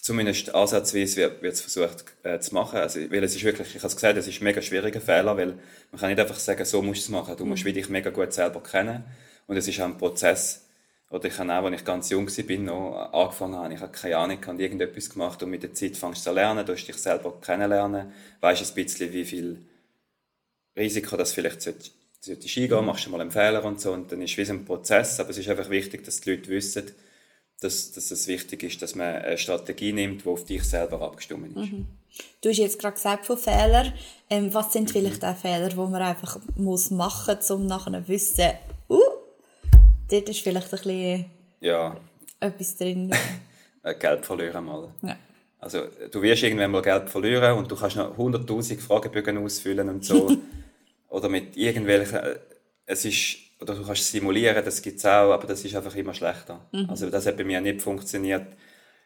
zumindest 0.00 0.54
ansatzweise 0.54 1.16
wird, 1.16 1.42
wird 1.42 1.54
es 1.54 1.60
versucht 1.60 2.04
äh, 2.22 2.38
zu 2.40 2.54
machen. 2.54 2.78
Also, 2.78 3.00
weil 3.10 3.22
es 3.22 3.36
ist 3.36 3.44
wirklich, 3.44 3.68
ich 3.68 3.76
habe 3.76 3.88
es 3.88 3.94
gesagt, 3.94 4.16
es 4.16 4.26
ist 4.26 4.40
ein 4.40 4.44
mega 4.44 4.62
schwieriger 4.62 5.00
Fehler, 5.00 5.36
weil 5.36 5.58
man 5.90 6.00
kann 6.00 6.08
nicht 6.08 6.20
einfach 6.20 6.38
sagen, 6.38 6.64
so 6.64 6.80
musst 6.80 7.00
du 7.00 7.04
es 7.04 7.08
machen. 7.10 7.36
Du 7.36 7.44
musst 7.44 7.64
mhm. 7.64 7.74
dich 7.74 7.88
mega 7.88 8.10
gut 8.10 8.32
selber 8.32 8.62
kennen. 8.62 9.04
Und 9.46 9.56
es 9.56 9.68
ist 9.68 9.80
auch 9.80 9.86
ein 9.86 9.98
Prozess. 9.98 10.66
Oder 11.10 11.24
ich 11.24 11.38
habe 11.38 11.52
auch, 11.52 11.64
als 11.64 11.80
ich 11.80 11.84
ganz 11.84 12.08
jung 12.10 12.28
war, 12.28 12.56
noch 12.58 13.12
angefangen 13.12 13.56
habe, 13.56 13.74
ich 13.74 13.80
habe 13.80 13.92
keine 13.92 14.16
Ahnung, 14.16 14.38
ich 14.40 14.46
habe 14.46 14.62
irgendetwas 14.62 15.10
gemacht 15.10 15.42
und 15.42 15.50
mit 15.50 15.62
der 15.64 15.74
Zeit 15.74 15.96
fängst 15.96 16.24
du 16.24 16.30
zu 16.30 16.34
lernen, 16.34 16.64
du 16.64 16.72
hast 16.72 16.86
dich 16.86 16.96
selber 16.96 17.40
kennenlernen, 17.40 18.12
weißt 18.40 18.70
ein 18.70 18.74
bisschen, 18.74 19.12
wie 19.12 19.24
viel 19.24 19.58
Risiko, 20.76 21.16
dass 21.16 21.32
vielleicht 21.32 21.62
sollte, 21.62 21.90
sollte 22.20 22.46
eingehen, 22.60 22.84
machst 22.84 23.06
du 23.06 23.10
mal 23.10 23.20
einen 23.20 23.32
Fehler 23.32 23.64
und 23.64 23.80
so 23.80 23.92
und 23.92 24.12
dann 24.12 24.22
ist 24.22 24.38
es 24.38 24.48
wie 24.48 24.52
ein 24.52 24.64
Prozess, 24.64 25.18
aber 25.18 25.30
es 25.30 25.38
ist 25.38 25.48
einfach 25.48 25.68
wichtig, 25.68 26.04
dass 26.04 26.20
die 26.20 26.30
Leute 26.30 26.48
wissen, 26.48 26.92
dass, 27.60 27.90
dass 27.90 28.10
es 28.12 28.28
wichtig 28.28 28.62
ist, 28.62 28.80
dass 28.80 28.94
man 28.94 29.16
eine 29.16 29.36
Strategie 29.36 29.92
nimmt, 29.92 30.24
die 30.24 30.28
auf 30.28 30.44
dich 30.44 30.62
selber 30.62 31.02
abgestimmt 31.02 31.56
ist. 31.56 31.72
Mhm. 31.72 31.86
Du 32.40 32.48
hast 32.48 32.58
jetzt 32.58 32.78
gerade 32.78 32.94
gesagt 32.94 33.26
von 33.26 33.36
Fehlern. 33.36 33.92
Ähm, 34.30 34.54
was 34.54 34.72
sind 34.72 34.88
mhm. 34.88 34.92
vielleicht 34.92 35.24
auch 35.24 35.36
Fehler, 35.36 35.68
die 35.68 35.76
man 35.76 35.94
einfach 35.96 36.38
muss 36.56 36.90
machen 36.90 37.36
muss, 37.36 37.50
um 37.50 37.66
nachher 37.66 37.92
zu 37.92 38.08
wissen, 38.08 38.50
dort 40.10 40.28
ist 40.28 40.40
vielleicht 40.40 40.66
ein 40.66 40.70
bisschen 40.70 41.24
ja. 41.60 41.96
etwas 42.40 42.76
drin. 42.76 43.14
Geld 43.98 44.26
verlieren 44.26 44.64
mal. 44.64 44.92
Ja. 45.02 45.16
Also 45.58 45.82
du 46.10 46.22
wirst 46.22 46.42
irgendwann 46.42 46.70
mal 46.70 46.82
Geld 46.82 47.08
verlieren 47.10 47.58
und 47.58 47.70
du 47.70 47.76
kannst 47.76 47.96
noch 47.96 48.16
100'000 48.16 48.80
Fragebögen 48.80 49.38
ausfüllen 49.38 49.88
und 49.88 50.04
so. 50.04 50.36
oder 51.08 51.28
mit 51.28 51.56
irgendwelchen, 51.56 52.18
äh, 52.18 52.38
es 52.86 53.04
ist, 53.04 53.36
oder 53.60 53.74
du 53.74 53.84
kannst 53.84 54.10
simulieren, 54.10 54.64
das 54.64 54.80
gibt 54.80 54.98
es 54.98 55.04
auch, 55.04 55.32
aber 55.32 55.46
das 55.46 55.64
ist 55.64 55.74
einfach 55.74 55.94
immer 55.94 56.14
schlechter. 56.14 56.66
Mhm. 56.72 56.88
Also 56.88 57.10
das 57.10 57.26
hat 57.26 57.36
bei 57.36 57.44
mir 57.44 57.60
nicht 57.60 57.82
funktioniert. 57.82 58.46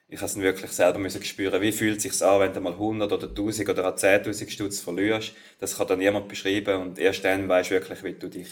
Ich 0.07 0.21
habe 0.21 0.27
es 0.27 0.39
wirklich 0.39 0.71
selber 0.71 0.99
müssen 0.99 1.25
spüren, 1.25 1.61
wie 1.61 1.73
fühlt 1.73 1.97
es 1.97 2.03
sich 2.05 2.23
an, 2.23 2.41
wenn 2.41 2.53
du 2.53 2.61
mal 2.61 2.75
100 2.75 3.11
oder 3.11 3.29
1000 3.29 3.69
oder 3.71 3.89
auch 3.89 3.97
10.000 3.97 4.51
Stutz 4.51 4.81
verlierst. 4.81 5.33
Das 5.59 5.77
kann 5.77 5.89
dann 5.89 5.99
niemand 5.99 6.29
beschreiben 6.29 6.83
und 6.83 6.99
erst 6.99 7.25
dann 7.25 7.49
weißt 7.49 7.71
du 7.71 7.75
wirklich, 7.75 8.05
wie 8.05 8.13
du 8.13 8.29
dich 8.29 8.49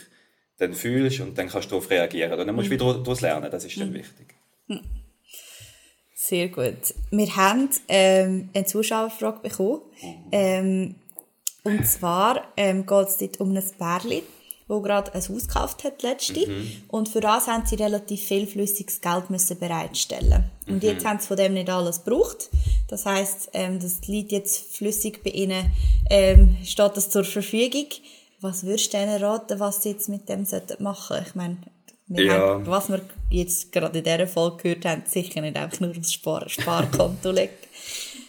dann 0.62 0.75
fühlst 0.75 1.20
und 1.20 1.37
dann 1.37 1.48
kannst 1.48 1.66
du 1.66 1.77
darauf 1.77 1.90
reagieren. 1.90 2.38
Und 2.38 2.46
dann 2.46 2.55
musst 2.55 2.68
du 2.68 2.75
mhm. 2.75 2.81
wieder 2.81 2.94
daraus 2.94 3.20
lernen, 3.20 3.51
das 3.51 3.64
ist 3.64 3.79
dann 3.79 3.90
mhm. 3.90 3.94
wichtig. 3.94 4.35
Mhm. 4.68 4.81
Sehr 6.14 6.48
gut. 6.48 6.94
Wir 7.11 7.37
haben 7.37 7.68
ähm, 7.88 8.48
eine 8.55 8.64
Zuschauerfrage 8.64 9.40
bekommen. 9.40 9.81
Mhm. 10.01 10.14
Ähm, 10.33 10.94
Und 11.64 11.87
zwar 11.87 12.42
ähm, 12.57 12.87
geht 12.87 13.09
es 13.09 13.18
dort 13.18 13.40
um 13.40 13.55
ein 13.55 13.62
Pärchen, 13.79 14.22
wo 14.68 14.81
gerade 14.81 15.14
ein 15.14 15.20
Haus 15.20 15.46
gekauft 15.46 15.85
hat 15.85 16.03
letzte. 16.03 16.46
Und 16.88 17.09
für 17.09 17.20
das 17.20 17.46
haben 17.46 17.66
sie 17.66 17.75
relativ 17.77 18.22
viel 18.22 18.46
flüssiges 18.46 19.01
Geld 19.01 19.31
müssen 19.31 19.59
bereitstellen. 19.59 20.44
Und 20.66 20.83
jetzt 20.83 21.05
haben 21.05 21.18
sie 21.20 21.27
von 21.27 21.37
dem 21.37 21.55
nicht 21.55 21.68
alles 21.68 22.05
gebraucht. 22.05 22.51
Das 22.88 23.05
heißt, 23.05 23.51
ähm, 23.53 23.79
das 23.81 24.07
liegt 24.07 24.33
jetzt 24.33 24.77
flüssig 24.77 25.22
bei 25.22 25.31
ihnen, 25.31 25.70
ähm, 26.11 26.57
steht 26.64 26.96
das 26.96 27.11
zur 27.11 27.25
Verfügung. 27.25 27.87
Was 28.42 28.64
würdest 28.66 28.92
du 28.92 28.98
denen 28.98 29.22
raten, 29.22 29.59
was 29.61 29.83
sie 29.83 29.90
jetzt 29.92 30.09
mit 30.09 30.28
dem 30.28 30.44
sollten 30.44 30.83
machen? 30.83 31.16
Ich 31.26 31.35
meine, 31.35 31.59
Ja. 32.09 32.55
haben, 32.55 32.66
was 32.66 32.88
wir 32.90 33.00
jetzt 33.31 33.72
gerade 33.72 33.96
in 33.98 34.05
dieser 34.05 34.26
Folge 34.26 34.62
gehört 34.64 34.85
haben, 34.85 35.02
sicher 35.07 35.40
nicht 35.40 35.57
einfach 35.57 35.81
nur 35.81 35.96
aufs 35.96 36.12
Spar 36.12 36.48
Sparkonto 36.48 37.31
legen. 37.38 37.52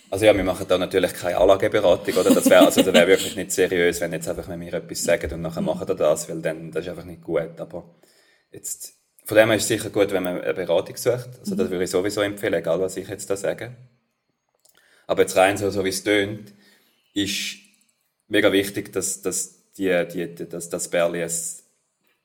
Also 0.09 0.25
ja, 0.25 0.35
wir 0.37 0.43
machen 0.43 0.67
da 0.69 0.77
natürlich 0.77 1.13
keine 1.13 1.37
Anlageberatung, 1.39 2.13
oder? 2.13 2.33
Das 2.35 2.47
wäre 2.47 2.65
also, 2.65 2.83
das 2.83 2.93
wäre 2.93 3.07
wirklich 3.07 3.35
nicht 3.35 3.51
seriös, 3.51 3.99
wenn 3.99 4.13
jetzt 4.13 4.27
einfach 4.29 4.47
wenn 4.47 4.61
wir 4.61 4.73
etwas 4.75 5.03
sagen 5.03 5.33
und 5.33 5.41
nachher 5.41 5.61
machen 5.61 5.87
wir 5.87 5.95
das, 5.95 6.29
weil 6.29 6.39
dann, 6.41 6.71
das 6.71 6.83
ist 6.85 6.89
einfach 6.89 7.05
nicht 7.05 7.23
gut. 7.23 7.59
Aber 7.59 7.95
jetzt, 8.51 8.93
von 9.25 9.35
dem 9.35 9.47
her 9.49 9.57
ist 9.57 9.63
es 9.63 9.67
sicher 9.69 9.89
gut, 9.89 10.11
wenn 10.11 10.21
man 10.23 10.39
eine 10.39 10.53
Beratung 10.53 10.95
sucht. 10.95 11.29
Also 11.39 11.55
das 11.55 11.69
würde 11.71 11.83
ich 11.83 11.89
sowieso 11.89 12.21
empfehlen, 12.21 12.53
egal 12.53 12.79
was 12.79 12.95
ich 12.95 13.07
jetzt 13.07 13.27
da 13.31 13.35
sage. 13.35 13.75
Aber 15.07 15.23
jetzt 15.23 15.35
rein 15.35 15.57
so, 15.57 15.71
so 15.71 15.83
wie 15.83 15.89
es 15.89 16.03
tönt, 16.03 16.53
ist 17.15 17.55
mega 18.27 18.51
wichtig, 18.51 18.93
dass, 18.93 19.23
dass 19.23 19.62
die, 19.77 20.07
die, 20.07 20.49
dass 20.49 20.69
das 20.69 20.89
Bärli 20.89 21.21
es 21.21 21.63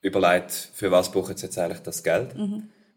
überlegt, 0.01 0.53
für 0.75 0.91
was 0.91 1.11
brauchen 1.11 1.37
sie 1.37 1.47
jetzt 1.47 1.59
eigentlich 1.59 1.81
das 1.81 2.03
Geld. 2.03 2.35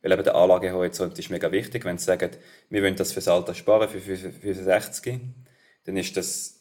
Weil 0.01 0.11
eben 0.13 0.23
der 0.23 0.35
Anlagehorizont 0.35 1.17
ist 1.19 1.29
mega 1.29 1.51
wichtig. 1.51 1.85
Wenn 1.85 1.97
sie 1.97 2.05
sagen, 2.05 2.31
wir 2.69 2.83
wollen 2.83 2.95
das 2.95 3.11
fürs 3.11 3.27
Alter 3.27 3.53
sparen, 3.53 3.87
für 3.89 3.99
65, 3.99 5.19
dann 5.85 5.97
ist 5.97 6.17
das, 6.17 6.59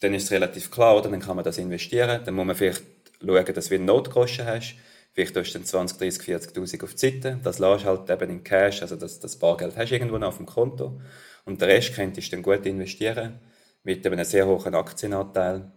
dann 0.00 0.14
ist 0.14 0.24
es 0.24 0.30
relativ 0.30 0.70
klar, 0.70 0.96
oder? 0.96 1.10
Dann 1.10 1.20
kann 1.20 1.36
man 1.36 1.44
das 1.44 1.58
investieren. 1.58 2.22
Dann 2.24 2.34
muss 2.34 2.46
man 2.46 2.56
vielleicht 2.56 2.82
schauen, 3.20 3.54
dass 3.54 3.68
du 3.68 3.74
einen 3.74 3.84
Notgroschen 3.86 4.46
hast. 4.46 4.74
Vielleicht 5.14 5.36
hast 5.36 5.52
du 5.52 5.58
dann 5.58 5.66
20, 5.66 5.98
30, 5.98 6.22
40.000 6.54 6.84
auf 6.84 6.94
die 6.94 6.98
Seite. 6.98 7.38
Das 7.42 7.58
lässt 7.58 7.84
halt 7.84 8.08
eben 8.08 8.30
in 8.30 8.44
Cash, 8.44 8.80
also 8.80 8.96
das, 8.96 9.20
das 9.20 9.36
Bargeld 9.36 9.76
hast 9.76 9.90
du 9.90 9.94
irgendwo 9.94 10.18
noch 10.18 10.28
auf 10.28 10.38
dem 10.38 10.46
Konto. 10.46 11.00
Und 11.44 11.60
den 11.60 11.68
Rest 11.68 11.94
könntest 11.94 12.28
du 12.28 12.36
dann 12.36 12.42
gut 12.42 12.64
investieren. 12.66 13.38
Mit 13.84 14.06
einem 14.06 14.24
sehr 14.24 14.46
hohen 14.46 14.74
Aktienanteil. 14.74 15.70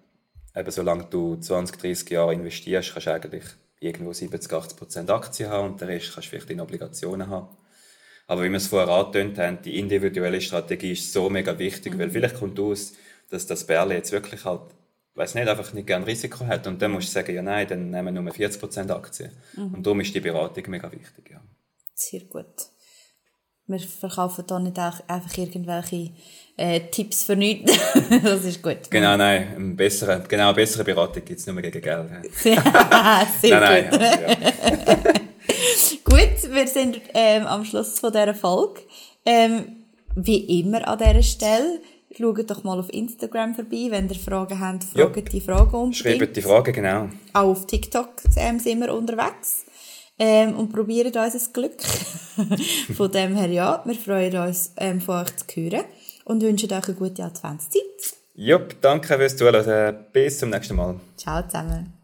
Eben 0.56 0.72
solange 0.72 1.06
du 1.06 1.36
20, 1.36 1.78
30 1.78 2.10
Jahre 2.10 2.34
investierst, 2.34 2.94
kannst 2.94 3.08
du 3.08 3.14
eigentlich 3.14 3.44
irgendwo 3.80 4.14
70, 4.14 4.52
80 4.52 4.78
Prozent 4.78 5.10
Aktien 5.10 5.50
haben 5.50 5.72
und 5.72 5.82
den 5.82 5.90
Rest 5.90 6.14
kannst 6.14 6.28
du 6.28 6.30
vielleicht 6.32 6.50
in 6.50 6.62
Obligationen 6.62 7.30
haben. 7.30 7.56
Aber 8.28 8.44
wie 8.44 8.50
wir 8.50 8.58
es 8.58 8.68
vorher 8.68 8.90
angetönt 8.90 9.38
haben, 9.38 9.62
die 9.62 9.78
individuelle 9.78 10.42
Strategie 10.42 10.94
ist 10.94 11.14
so 11.14 11.30
mega 11.30 11.58
wichtig, 11.60 11.98
weil 11.98 12.10
vielleicht 12.10 12.40
kommt 12.40 12.60
aus, 12.60 12.94
dass 13.30 13.46
das 13.46 13.68
Bärli 13.68 13.96
jetzt 13.96 14.12
wirklich 14.12 14.46
halt, 14.46 14.62
weiß 15.14 15.36
nicht, 15.36 15.48
einfach 15.48 15.74
nicht 15.74 15.88
gern 15.88 16.04
Risiko 16.04 16.46
hat. 16.48 16.66
Und 16.66 16.82
dann 16.82 16.92
musst 16.92 17.10
du 17.10 17.14
sagen, 17.14 17.36
ja 17.36 17.42
nein, 17.42 17.68
dann 17.68 17.92
nehmen 17.92 18.16
wir 18.16 18.22
nur 18.22 18.34
40 18.34 18.60
Prozent 18.60 18.92
Aktien. 18.92 19.32
Und 19.56 19.86
darum 19.86 20.00
ist 20.00 20.14
die 20.16 20.22
Beratung 20.22 20.64
mega 20.68 20.92
wichtig, 20.92 21.30
ja. 21.32 21.42
Sehr 21.94 22.22
gut. 22.22 22.70
Wir 23.68 23.80
verkaufen 23.80 24.44
da 24.46 24.60
nicht 24.60 24.78
auch 24.78 24.94
einfach 25.08 25.38
irgendwelche 25.38 26.12
äh, 26.58 26.82
Tipps 26.92 27.24
für 27.24 27.36
nichts. 27.36 27.74
das 28.24 28.46
ist 28.46 28.62
gut. 28.62 28.90
Genau, 28.90 29.18
nein, 29.18 29.56
eine 29.56 29.74
bessere, 29.74 30.24
genau, 30.28 30.50
eine 30.50 30.54
bessere 30.54 30.84
Beratung 30.84 31.26
gibt 31.26 31.40
es 31.40 31.48
nur 31.48 31.60
gegen 31.62 31.82
Geld. 31.82 32.10
ja. 32.44 33.28
Sehr 33.42 33.60
nein, 33.60 33.90
gut. 33.90 34.00
nein, 34.00 34.20
ja. 34.28 34.96
Gut, 36.04 36.54
wir 36.54 36.68
sind 36.68 37.02
ähm, 37.14 37.46
am 37.46 37.66
Schluss 37.66 38.00
von 38.00 38.12
dieser 38.12 38.34
Folge. 38.34 38.82
Ähm, 39.26 39.84
wie 40.16 40.60
immer 40.60 40.88
an 40.88 40.98
dieser 40.98 41.24
Stelle, 41.24 41.82
schaut 42.18 42.50
doch 42.50 42.64
mal 42.64 42.80
auf 42.80 42.94
Instagram 42.94 43.54
vorbei, 43.54 43.88
wenn 43.90 44.08
ihr 44.08 44.16
Fragen 44.16 44.60
habt, 44.60 44.84
fragt 44.86 45.34
die 45.34 45.42
Fragen 45.42 45.76
unbedingt. 45.76 45.96
Schreibt 45.96 46.38
die 46.38 46.42
Frage, 46.42 46.72
genau. 46.72 47.10
Auch 47.34 47.50
auf 47.50 47.68
TikTok 47.68 48.10
ähm, 48.38 48.60
sind 48.60 48.80
wir 48.80 48.94
unterwegs. 48.94 49.66
Ähm, 50.18 50.56
und 50.56 50.72
probieren 50.72 51.12
unser 51.14 51.52
Glück. 51.52 51.82
von 52.96 53.12
dem 53.12 53.36
her, 53.36 53.50
ja, 53.50 53.82
wir 53.86 53.96
freuen 53.96 54.38
uns, 54.38 54.72
ähm, 54.78 55.02
von 55.02 55.24
euch 55.24 55.36
zu 55.38 55.62
hören 55.62 55.86
und 56.24 56.42
wünschen 56.42 56.72
euch 56.72 56.88
eine 56.88 56.96
gute 56.96 57.24
Adventszeit. 57.24 57.82
Jupp, 58.34 58.82
danke 58.82 59.18
fürs 59.18 59.36
Zuhören. 59.36 60.06
Bis 60.12 60.40
zum 60.40 60.50
nächsten 60.50 60.76
Mal. 60.76 61.00
Ciao 61.18 61.42
zusammen. 61.44 61.95